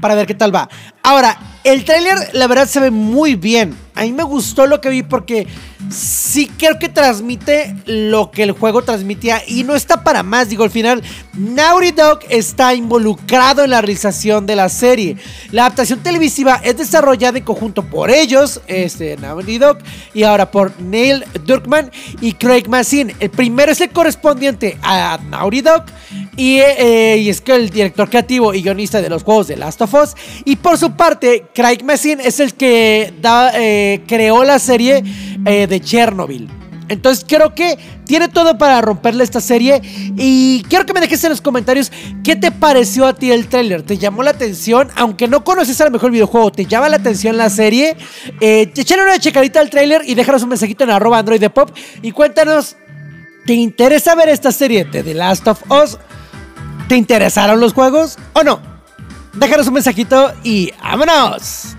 para 0.00 0.14
ver 0.14 0.26
qué 0.26 0.34
tal 0.34 0.54
va. 0.54 0.68
Ahora, 1.02 1.38
el 1.64 1.84
tráiler 1.84 2.16
la 2.32 2.46
verdad 2.46 2.66
se 2.66 2.80
ve 2.80 2.90
muy 2.90 3.34
bien. 3.34 3.76
A 3.94 4.02
mí 4.02 4.12
me 4.12 4.22
gustó 4.22 4.66
lo 4.66 4.80
que 4.80 4.88
vi 4.88 5.02
porque 5.02 5.46
sí 5.92 6.50
creo 6.58 6.78
que 6.78 6.88
transmite 6.88 7.74
lo 7.86 8.30
que 8.30 8.42
el 8.42 8.52
juego 8.52 8.82
transmitía 8.82 9.42
y 9.46 9.64
no 9.64 9.74
está 9.74 10.02
para 10.02 10.22
más. 10.22 10.48
Digo, 10.48 10.64
al 10.64 10.70
final, 10.70 11.02
Naughty 11.34 11.92
Dog 11.92 12.20
está 12.28 12.74
involucrado 12.74 13.64
en 13.64 13.70
la 13.70 13.80
realización 13.80 14.46
de 14.46 14.56
la 14.56 14.68
serie. 14.68 15.16
La 15.50 15.66
adaptación 15.66 16.02
televisiva 16.02 16.60
es 16.64 16.76
desarrollada 16.76 17.38
en 17.38 17.44
conjunto 17.44 17.84
por 17.84 18.10
ellos, 18.10 18.60
este, 18.66 19.16
Naughty 19.16 19.58
Dog, 19.58 19.78
y 20.14 20.22
ahora 20.22 20.50
por 20.50 20.80
Neil 20.80 21.24
Druckmann 21.46 21.90
y 22.20 22.32
Craig 22.32 22.64
Mazin. 22.68 23.12
El 23.20 23.30
primero 23.30 23.72
es 23.72 23.80
el 23.80 23.90
correspondiente 23.90 24.78
a 24.82 25.18
Naughty 25.28 25.60
Dog 25.60 25.84
y, 26.36 26.58
eh, 26.60 27.18
y, 27.18 27.28
es 27.28 27.40
que 27.40 27.54
el 27.54 27.68
director 27.68 28.08
creativo 28.08 28.54
y 28.54 28.62
guionista 28.62 29.02
de 29.02 29.10
los 29.10 29.22
juegos 29.22 29.48
de 29.48 29.56
Last 29.56 29.82
of 29.82 29.94
Us. 29.94 30.14
Y 30.44 30.56
por 30.56 30.78
su 30.78 30.92
parte, 30.92 31.44
Craig 31.54 31.84
Mazin 31.84 32.20
es 32.20 32.40
el 32.40 32.54
que 32.54 33.12
da, 33.20 33.52
eh, 33.54 34.02
creó 34.06 34.42
la 34.44 34.58
serie 34.58 35.02
eh, 35.44 35.66
de 35.66 35.80
Chernobyl. 35.80 36.48
Entonces 36.88 37.24
creo 37.26 37.54
que 37.54 37.78
tiene 38.04 38.28
todo 38.28 38.58
para 38.58 38.80
romperle 38.82 39.24
esta 39.24 39.40
serie. 39.40 39.80
Y 40.16 40.62
quiero 40.68 40.84
que 40.84 40.92
me 40.92 41.00
dejes 41.00 41.24
en 41.24 41.30
los 41.30 41.40
comentarios 41.40 41.90
qué 42.22 42.36
te 42.36 42.50
pareció 42.50 43.06
a 43.06 43.14
ti 43.14 43.30
el 43.30 43.48
tráiler. 43.48 43.82
¿Te 43.82 43.96
llamó 43.96 44.22
la 44.22 44.30
atención? 44.30 44.90
Aunque 44.96 45.26
no 45.26 45.42
conoces 45.42 45.80
a 45.80 45.86
lo 45.86 45.90
mejor 45.90 46.08
el 46.08 46.12
videojuego, 46.12 46.52
¿te 46.52 46.66
llama 46.66 46.88
la 46.90 46.96
atención 46.96 47.36
la 47.38 47.48
serie? 47.48 47.96
Eh, 48.40 48.70
una 49.02 49.18
checadita 49.18 49.60
al 49.60 49.70
tráiler 49.70 50.02
y 50.04 50.14
déjanos 50.14 50.42
un 50.42 50.50
mensajito 50.50 50.84
en 50.84 50.90
arroba 50.90 51.18
Android 51.18 51.40
de 51.40 51.50
Pop. 51.50 51.70
Y 52.02 52.12
cuéntanos, 52.12 52.76
¿te 53.46 53.54
interesa 53.54 54.14
ver 54.14 54.28
esta 54.28 54.52
serie 54.52 54.84
de 54.84 55.02
The 55.02 55.14
Last 55.14 55.48
of 55.48 55.62
Us? 55.70 55.98
¿Te 56.88 56.96
interesaron 56.96 57.58
los 57.58 57.72
juegos 57.72 58.18
o 58.34 58.42
no? 58.42 58.60
Déjanos 59.32 59.66
un 59.66 59.74
mensajito 59.74 60.32
y 60.44 60.70
¡vámonos! 60.82 61.76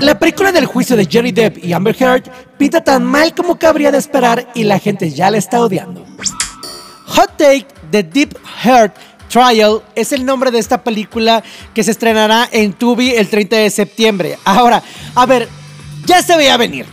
La 0.00 0.18
película 0.18 0.52
del 0.52 0.66
juicio 0.66 0.96
de 0.96 1.08
Johnny 1.10 1.32
Depp 1.32 1.64
y 1.64 1.72
Amber 1.72 1.96
Heard 1.98 2.24
pinta 2.58 2.82
tan 2.82 3.04
mal 3.04 3.34
como 3.34 3.58
cabría 3.58 3.90
de 3.90 3.98
esperar 3.98 4.48
y 4.54 4.64
la 4.64 4.78
gente 4.78 5.10
ya 5.10 5.30
la 5.30 5.38
está 5.38 5.60
odiando. 5.60 6.04
Hot 7.06 7.36
Take 7.36 7.66
The 7.90 8.02
Deep 8.02 8.36
Heart 8.62 8.96
Trial 9.28 9.82
es 9.94 10.12
el 10.12 10.24
nombre 10.24 10.50
de 10.50 10.58
esta 10.58 10.82
película 10.82 11.42
que 11.74 11.82
se 11.82 11.90
estrenará 11.90 12.48
en 12.52 12.72
Tubi 12.72 13.10
el 13.10 13.28
30 13.28 13.56
de 13.56 13.70
septiembre. 13.70 14.38
Ahora, 14.44 14.82
a 15.14 15.26
ver, 15.26 15.48
ya 16.06 16.22
se 16.22 16.36
veía 16.36 16.56
venir. 16.56 16.86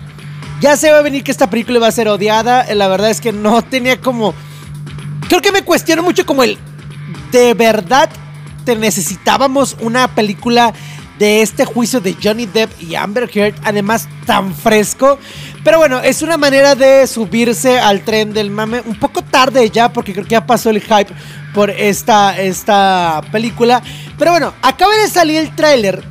Ya 0.61 0.77
se 0.77 0.91
va 0.91 0.99
a 0.99 1.01
venir 1.01 1.23
que 1.23 1.31
esta 1.31 1.49
película 1.49 1.79
va 1.79 1.87
a 1.87 1.91
ser 1.91 2.07
odiada. 2.07 2.71
La 2.73 2.87
verdad 2.87 3.09
es 3.09 3.19
que 3.19 3.31
no 3.31 3.61
tenía 3.63 3.99
como 3.99 4.33
Creo 5.31 5.41
que 5.41 5.53
me 5.53 5.61
cuestiono 5.61 6.03
mucho 6.03 6.25
como 6.25 6.43
el, 6.43 6.57
¿de 7.31 7.53
verdad 7.53 8.09
te 8.65 8.75
necesitábamos 8.75 9.77
una 9.79 10.13
película 10.13 10.73
de 11.21 11.43
este 11.43 11.65
juicio 11.65 12.01
de 12.01 12.15
Johnny 12.21 12.47
Depp 12.47 12.81
y 12.81 12.95
Amber 12.95 13.29
Heard, 13.31 13.53
además 13.63 14.09
tan 14.25 14.55
fresco? 14.55 15.19
Pero 15.63 15.77
bueno, 15.77 15.99
es 15.99 16.23
una 16.23 16.35
manera 16.35 16.73
de 16.73 17.05
subirse 17.05 17.77
al 17.77 18.01
tren 18.01 18.33
del 18.33 18.49
mame 18.49 18.81
un 18.83 18.95
poco 18.95 19.21
tarde 19.21 19.69
ya, 19.69 19.93
porque 19.93 20.13
creo 20.13 20.25
que 20.25 20.31
ya 20.31 20.47
pasó 20.47 20.71
el 20.71 20.81
hype 20.81 21.13
por 21.53 21.69
esta, 21.69 22.41
esta 22.41 23.21
película. 23.31 23.83
Pero 24.17 24.31
bueno, 24.31 24.51
acaba 24.63 24.95
de 24.95 25.07
salir 25.09 25.37
el 25.37 25.55
tráiler 25.55 26.03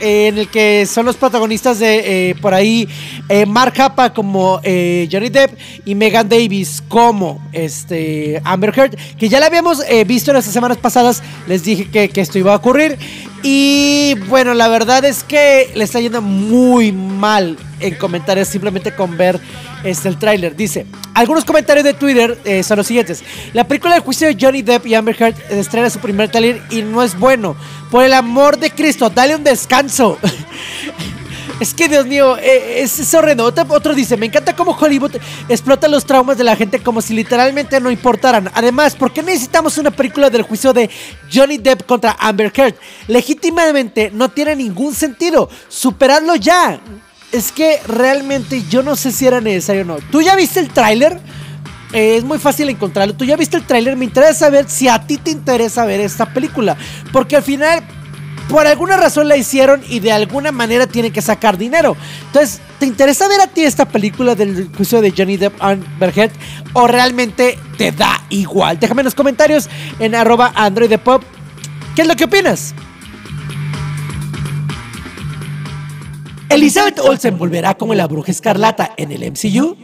en 0.00 0.38
el 0.38 0.48
que 0.48 0.86
son 0.86 1.06
los 1.06 1.16
protagonistas 1.16 1.78
de 1.78 2.30
eh, 2.30 2.34
por 2.36 2.54
ahí 2.54 2.88
eh, 3.28 3.46
Mark 3.46 3.74
Hapa 3.80 4.12
como 4.12 4.60
eh, 4.62 5.08
Johnny 5.10 5.28
Depp 5.28 5.58
y 5.84 5.94
Megan 5.94 6.28
Davis 6.28 6.82
como 6.88 7.42
este 7.52 8.40
Amber 8.44 8.72
Heard, 8.76 8.96
que 9.18 9.28
ya 9.28 9.40
la 9.40 9.46
habíamos 9.46 9.82
visto 10.06 10.30
en 10.30 10.36
las 10.36 10.44
semanas 10.44 10.78
pasadas, 10.78 11.22
les 11.46 11.64
dije 11.64 11.88
que, 11.90 12.20
esto 12.20 12.38
iba 12.38 12.52
a 12.52 12.56
ocurrir. 12.56 12.98
Y 13.42 14.14
bueno, 14.28 14.54
la 14.54 14.68
verdad 14.68 15.04
es 15.04 15.22
que 15.22 15.70
le 15.74 15.84
está 15.84 16.00
yendo 16.00 16.20
muy 16.20 16.92
mal 16.92 17.56
en 17.80 17.94
comentarios 17.94 18.48
simplemente 18.48 18.94
con 18.94 19.16
ver 19.16 19.38
este, 19.84 20.08
el 20.08 20.18
tráiler. 20.18 20.56
Dice, 20.56 20.86
algunos 21.14 21.44
comentarios 21.44 21.84
de 21.84 21.94
Twitter 21.94 22.38
eh, 22.44 22.62
son 22.62 22.78
los 22.78 22.86
siguientes. 22.86 23.22
La 23.52 23.66
película 23.66 23.94
del 23.94 24.02
juicio 24.02 24.26
de 24.26 24.36
Johnny 24.40 24.62
Depp 24.62 24.86
y 24.86 24.94
Amber 24.94 25.16
Heard 25.18 25.36
estrena 25.50 25.88
su 25.88 26.00
primer 26.00 26.30
tráiler 26.30 26.62
y 26.70 26.82
no 26.82 27.02
es 27.02 27.18
bueno. 27.18 27.56
Por 27.90 28.04
el 28.04 28.12
amor 28.12 28.58
de 28.58 28.70
Cristo, 28.70 29.08
dale 29.08 29.36
un 29.36 29.44
descanso. 29.44 30.18
Es 31.60 31.74
que, 31.74 31.88
Dios 31.88 32.06
mío, 32.06 32.36
eh, 32.38 32.82
es, 32.82 33.14
horrendo. 33.14 33.44
Otro, 33.44 33.94
dice, 33.94 34.16
me 34.16 34.26
encanta 34.26 34.54
cómo 34.54 34.76
Hollywood 34.78 35.16
explota 35.48 35.88
los 35.88 36.04
traumas 36.04 36.38
de 36.38 36.44
la 36.44 36.54
gente 36.54 36.78
como 36.80 37.02
si 37.02 37.14
literalmente 37.14 37.80
no 37.80 37.90
importaran. 37.90 38.50
Además, 38.54 38.94
¿por 38.94 39.12
qué 39.12 39.22
necesitamos 39.22 39.76
una 39.76 39.90
película 39.90 40.30
del 40.30 40.42
juicio 40.42 40.72
de 40.72 40.88
Johnny 41.32 41.58
Depp 41.58 41.84
contra 41.84 42.16
Amber 42.20 42.52
Heard? 42.54 42.76
Legítimamente 43.08 44.10
no 44.14 44.28
tiene 44.28 44.54
ningún 44.54 44.94
sentido. 44.94 45.50
Superadlo 45.68 46.36
ya. 46.36 46.80
Es 47.32 47.50
que 47.50 47.80
realmente 47.86 48.62
yo 48.70 48.82
no 48.82 48.94
sé 48.96 49.10
si 49.10 49.26
era 49.26 49.40
necesario 49.40 49.82
o 49.82 49.84
no. 49.84 49.96
¿Tú 50.12 50.22
ya 50.22 50.36
viste 50.36 50.60
el 50.60 50.70
tráiler? 50.70 51.20
Eh, 51.92 52.16
es 52.16 52.24
muy 52.24 52.38
fácil 52.38 52.68
encontrarlo. 52.68 53.14
Tú 53.14 53.24
ya 53.24 53.36
viste 53.36 53.56
el 53.56 53.64
tráiler. 53.66 53.96
Me 53.96 54.04
interesa 54.04 54.34
saber 54.34 54.68
si 54.68 54.88
a 54.88 55.06
ti 55.06 55.16
te 55.16 55.30
interesa 55.30 55.84
ver 55.84 56.00
esta 56.00 56.32
película. 56.32 56.76
Porque 57.12 57.36
al 57.36 57.42
final, 57.42 57.82
por 58.48 58.66
alguna 58.66 58.96
razón 58.96 59.28
la 59.28 59.36
hicieron 59.36 59.82
y 59.88 60.00
de 60.00 60.12
alguna 60.12 60.52
manera 60.52 60.86
tienen 60.86 61.12
que 61.12 61.22
sacar 61.22 61.58
dinero. 61.58 61.96
Entonces, 62.26 62.60
¿te 62.78 62.86
interesa 62.86 63.28
ver 63.28 63.40
a 63.40 63.46
ti 63.46 63.62
esta 63.62 63.86
película 63.86 64.34
del 64.34 64.70
juicio 64.74 65.00
de 65.00 65.12
Johnny 65.16 65.36
Depp 65.36 65.62
Amber? 65.62 66.30
¿O 66.72 66.86
realmente 66.86 67.58
te 67.76 67.92
da 67.92 68.22
igual? 68.30 68.78
Déjame 68.80 69.02
en 69.02 69.04
los 69.06 69.14
comentarios 69.14 69.68
en 69.98 70.14
arroba 70.14 70.52
Android. 70.54 70.90
¿Qué 71.94 72.02
es 72.02 72.08
lo 72.08 72.16
que 72.16 72.24
opinas? 72.24 72.74
¿Elizabeth 76.48 76.98
Olsen 77.00 77.36
volverá 77.36 77.74
como 77.74 77.94
la 77.94 78.06
bruja 78.06 78.32
escarlata 78.32 78.92
en 78.96 79.12
el 79.12 79.30
MCU? 79.30 79.76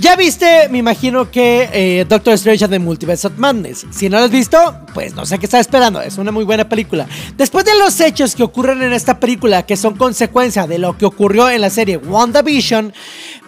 Ya 0.00 0.14
viste, 0.16 0.68
me 0.68 0.78
imagino 0.78 1.30
que 1.30 1.70
eh, 1.72 2.04
Doctor 2.06 2.34
Strange 2.34 2.68
de 2.68 2.78
Multiverse 2.78 3.26
of 3.26 3.38
Madness. 3.38 3.86
Si 3.90 4.08
no 4.10 4.18
lo 4.18 4.24
has 4.24 4.30
visto, 4.30 4.58
pues 4.92 5.14
no 5.14 5.24
sé 5.24 5.38
qué 5.38 5.46
estás 5.46 5.62
esperando. 5.62 6.02
Es 6.02 6.18
una 6.18 6.30
muy 6.30 6.44
buena 6.44 6.68
película. 6.68 7.06
Después 7.36 7.64
de 7.64 7.76
los 7.78 7.98
hechos 8.00 8.34
que 8.34 8.42
ocurren 8.42 8.82
en 8.82 8.92
esta 8.92 9.18
película, 9.18 9.64
que 9.64 9.76
son 9.76 9.96
consecuencia 9.96 10.66
de 10.66 10.78
lo 10.78 10.98
que 10.98 11.06
ocurrió 11.06 11.48
en 11.48 11.62
la 11.62 11.70
serie 11.70 11.96
WandaVision, 11.96 12.92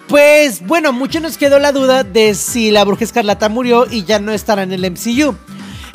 pues 0.09 0.66
bueno, 0.66 0.94
mucho 0.94 1.21
nos 1.21 1.37
quedó 1.37 1.59
la 1.59 1.73
duda 1.73 2.03
de 2.05 2.35
si 2.35 2.71
la 2.71 2.85
bruja 2.85 3.05
escarlata 3.05 3.51
murió 3.51 3.87
y 3.88 4.05
ya 4.05 4.18
no 4.18 4.33
estará 4.33 4.62
en 4.62 4.73
el 4.73 4.90
MCU. 4.90 5.37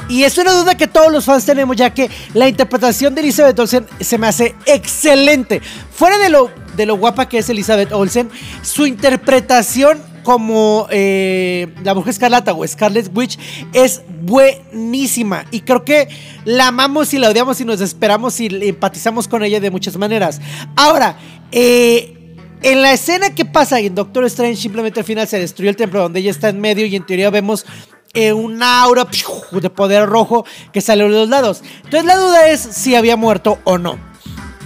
Y 0.09 0.23
es 0.23 0.37
una 0.37 0.53
duda 0.53 0.75
que 0.75 0.87
todos 0.87 1.11
los 1.11 1.25
fans 1.25 1.45
tenemos, 1.45 1.75
ya 1.75 1.93
que 1.93 2.11
la 2.33 2.47
interpretación 2.47 3.15
de 3.15 3.21
Elizabeth 3.21 3.57
Olsen 3.57 3.87
se 3.99 4.17
me 4.17 4.27
hace 4.27 4.53
excelente. 4.65 5.61
Fuera 5.91 6.19
de 6.19 6.29
lo, 6.29 6.51
de 6.75 6.85
lo 6.85 6.97
guapa 6.97 7.27
que 7.27 7.39
es 7.39 7.49
Elizabeth 7.49 7.91
Olsen, 7.91 8.29
su 8.61 8.85
interpretación 8.85 10.01
como 10.23 10.87
eh, 10.89 11.73
la 11.83 11.93
mujer 11.93 12.11
escarlata 12.11 12.53
o 12.53 12.65
Scarlet 12.65 13.11
Witch 13.13 13.37
es 13.73 14.01
buenísima. 14.21 15.45
Y 15.51 15.61
creo 15.61 15.83
que 15.83 16.07
la 16.45 16.67
amamos 16.67 17.13
y 17.13 17.19
la 17.19 17.29
odiamos 17.29 17.59
y 17.61 17.65
nos 17.65 17.81
esperamos 17.81 18.39
y 18.39 18.47
empatizamos 18.47 19.27
con 19.27 19.43
ella 19.43 19.59
de 19.59 19.69
muchas 19.69 19.97
maneras. 19.97 20.41
Ahora, 20.75 21.17
eh. 21.51 22.19
En 22.65 22.81
la 22.81 22.93
escena 22.93 23.35
que 23.35 23.43
pasa 23.43 23.77
en 23.81 23.93
Doctor 23.93 24.23
Strange, 24.23 24.55
simplemente 24.55 25.01
al 25.01 25.05
final 25.05 25.27
se 25.27 25.37
destruyó 25.37 25.69
el 25.69 25.75
templo 25.75 25.99
donde 25.99 26.21
ella 26.21 26.31
está 26.31 26.47
en 26.47 26.61
medio 26.61 26.85
y 26.85 26.95
en 26.95 27.05
teoría 27.05 27.29
vemos 27.29 27.65
eh, 28.13 28.31
un 28.31 28.63
aura 28.63 29.05
de 29.51 29.69
poder 29.69 30.07
rojo 30.07 30.45
que 30.71 30.79
sale 30.79 31.03
de 31.03 31.09
los 31.09 31.27
lados. 31.27 31.61
Entonces 31.83 32.05
la 32.05 32.15
duda 32.15 32.47
es 32.47 32.61
si 32.61 32.95
había 32.95 33.17
muerto 33.17 33.59
o 33.65 33.77
no. 33.77 34.12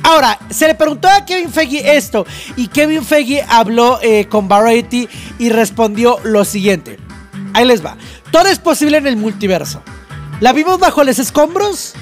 Ahora, 0.07 0.39
se 0.49 0.67
le 0.67 0.73
preguntó 0.73 1.09
a 1.09 1.25
Kevin 1.25 1.51
Feige 1.51 1.97
esto 1.97 2.25
y 2.55 2.69
Kevin 2.69 3.03
Feige 3.03 3.43
habló 3.45 3.99
eh, 4.01 4.25
con 4.29 4.47
Variety 4.47 5.09
y 5.37 5.49
respondió 5.49 6.17
lo 6.23 6.45
siguiente. 6.45 6.97
Ahí 7.53 7.65
les 7.65 7.85
va. 7.85 7.97
Todo 8.31 8.47
es 8.47 8.57
posible 8.57 8.99
en 8.99 9.05
el 9.05 9.17
multiverso. 9.17 9.83
¿La 10.39 10.53
vimos 10.53 10.79
bajo 10.79 11.03
los 11.03 11.19
escombros? 11.19 11.93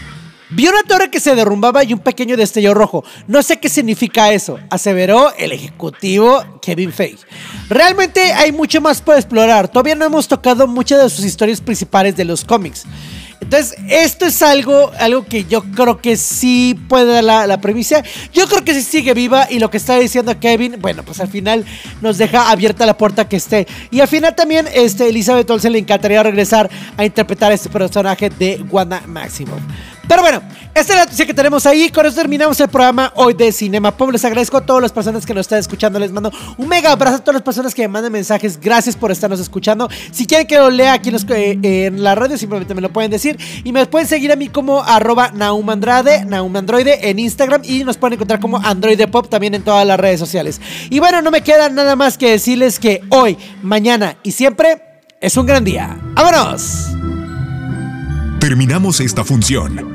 Vi 0.52 0.68
una 0.68 0.84
torre 0.84 1.10
que 1.10 1.20
se 1.20 1.34
derrumbaba 1.34 1.84
y 1.84 1.94
un 1.94 2.00
pequeño 2.00 2.38
destello 2.38 2.76
rojo. 2.76 3.04
No 3.26 3.42
sé 3.42 3.60
qué 3.60 3.70
significa 3.70 4.32
eso, 4.32 4.60
aseveró 4.70 5.34
el 5.36 5.52
ejecutivo 5.52 6.60
Kevin 6.62 6.94
Feige. 6.94 7.26
Realmente 7.70 8.34
hay 8.34 8.52
mucho 8.52 8.82
más 8.82 9.02
por 9.02 9.16
explorar. 9.16 9.68
Todavía 9.68 9.96
no 9.96 10.06
hemos 10.06 10.28
tocado 10.28 10.68
muchas 10.68 11.02
de 11.02 11.10
sus 11.10 11.26
historias 11.26 11.60
principales 11.60 12.16
de 12.16 12.26
los 12.26 12.46
cómics. 12.46 12.86
Entonces, 13.42 13.76
esto 13.90 14.26
es 14.26 14.42
algo, 14.42 14.92
algo 15.00 15.26
que 15.26 15.46
yo 15.46 15.64
creo 15.64 16.02
que 16.02 16.18
sí 16.18 16.80
puede 16.88 17.14
dar 17.14 17.24
la, 17.24 17.48
la 17.48 17.62
premisa. 17.62 18.04
Yo 18.34 18.48
creo 18.48 18.64
que 18.64 18.74
sí 18.74 18.82
sigue 18.82 19.14
viva 19.14 19.48
y 19.50 19.60
lo 19.60 19.70
que 19.70 19.78
está 19.78 19.98
diciendo 20.00 20.40
Kevin, 20.40 20.78
bueno, 20.80 21.04
pues 21.04 21.20
al 21.20 21.28
final 21.28 21.66
nos 22.02 22.18
deja 22.18 22.50
abierta 22.50 22.86
la 22.86 22.98
puerta 22.98 23.28
que 23.28 23.36
esté. 23.36 23.68
Y 23.92 24.00
al 24.00 24.08
final 24.08 24.36
también, 24.36 24.68
este, 24.74 25.10
Elizabeth 25.10 25.50
Olsen 25.50 25.74
le 25.74 25.80
encantaría 25.80 26.24
regresar 26.24 26.70
a 26.98 27.06
interpretar 27.06 27.52
a 27.52 27.56
este 27.56 27.70
personaje 27.70 28.30
de 28.30 28.64
Wanda 28.70 29.02
Maximoff. 29.06 29.62
Pero 30.08 30.22
bueno, 30.22 30.42
esta 30.76 30.94
es 30.94 31.00
la 31.00 31.06
noticia 31.06 31.26
que 31.26 31.34
tenemos 31.34 31.66
ahí. 31.66 31.90
Con 31.90 32.06
eso 32.06 32.16
terminamos 32.16 32.60
el 32.60 32.68
programa 32.68 33.12
hoy 33.16 33.34
de 33.34 33.52
Cinema 33.52 33.92
Pop. 33.96 34.12
Les 34.12 34.24
agradezco 34.24 34.58
a 34.58 34.66
todas 34.66 34.82
las 34.82 34.92
personas 34.92 35.26
que 35.26 35.34
nos 35.34 35.42
están 35.42 35.60
escuchando. 35.60 36.00
Les 36.00 36.12
mando 36.12 36.32
un 36.58 36.68
mega 36.68 36.92
abrazo 36.92 37.16
a 37.16 37.20
todas 37.20 37.34
las 37.36 37.42
personas 37.42 37.74
que 37.74 37.82
me 37.84 37.88
mandan 37.88 38.12
mensajes. 38.12 38.60
Gracias 38.60 38.96
por 38.96 39.12
estarnos 39.12 39.40
escuchando. 39.40 39.90
Si 40.12 40.28
quieren 40.28 40.46
que 40.46 40.58
lo 40.58 40.70
lea 40.70 40.94
aquí 40.94 41.10
en, 41.10 41.14
los- 41.14 41.26
eh, 41.30 41.92
la 41.96 42.14
radio, 42.14 42.38
simplemente 42.38 42.76
me 42.76 42.82
lo 42.82 42.92
pueden 42.94 43.10
decir. 43.10 43.38
Y 43.64 43.72
me 43.72 43.86
pueden 43.88 44.08
seguir 44.08 44.32
a 44.32 44.36
mí 44.36 44.48
como 44.50 44.84
arroba 44.84 45.32
naumandrade, 45.34 46.24
naumandroide 46.26 47.10
en 47.10 47.18
Instagram. 47.20 47.62
Y 47.64 47.84
nos 47.84 47.98
pueden 47.98 48.14
encontrar 48.14 48.40
como 48.40 48.58
Android 48.58 49.02
Pop 49.10 49.28
también 49.30 49.56
en 49.56 49.64
todas 49.64 49.88
las 49.88 50.00
redes 50.00 50.20
sociales. 50.20 50.62
Y 50.90 51.00
bueno, 51.00 51.22
no 51.22 51.32
me 51.32 51.42
queda 51.42 51.70
nada 51.70 51.96
más 51.96 52.18
que 52.18 52.30
decirles 52.32 52.80
que 52.80 53.02
hoy, 53.10 53.38
mañana 53.64 54.18
y 54.24 54.32
siempre 54.32 54.82
es 55.20 55.36
un 55.38 55.46
gran 55.48 55.64
día. 55.64 55.98
¡Vámonos! 56.14 56.90
Terminamos 58.40 59.00
esta 59.00 59.24
función. 59.24 59.95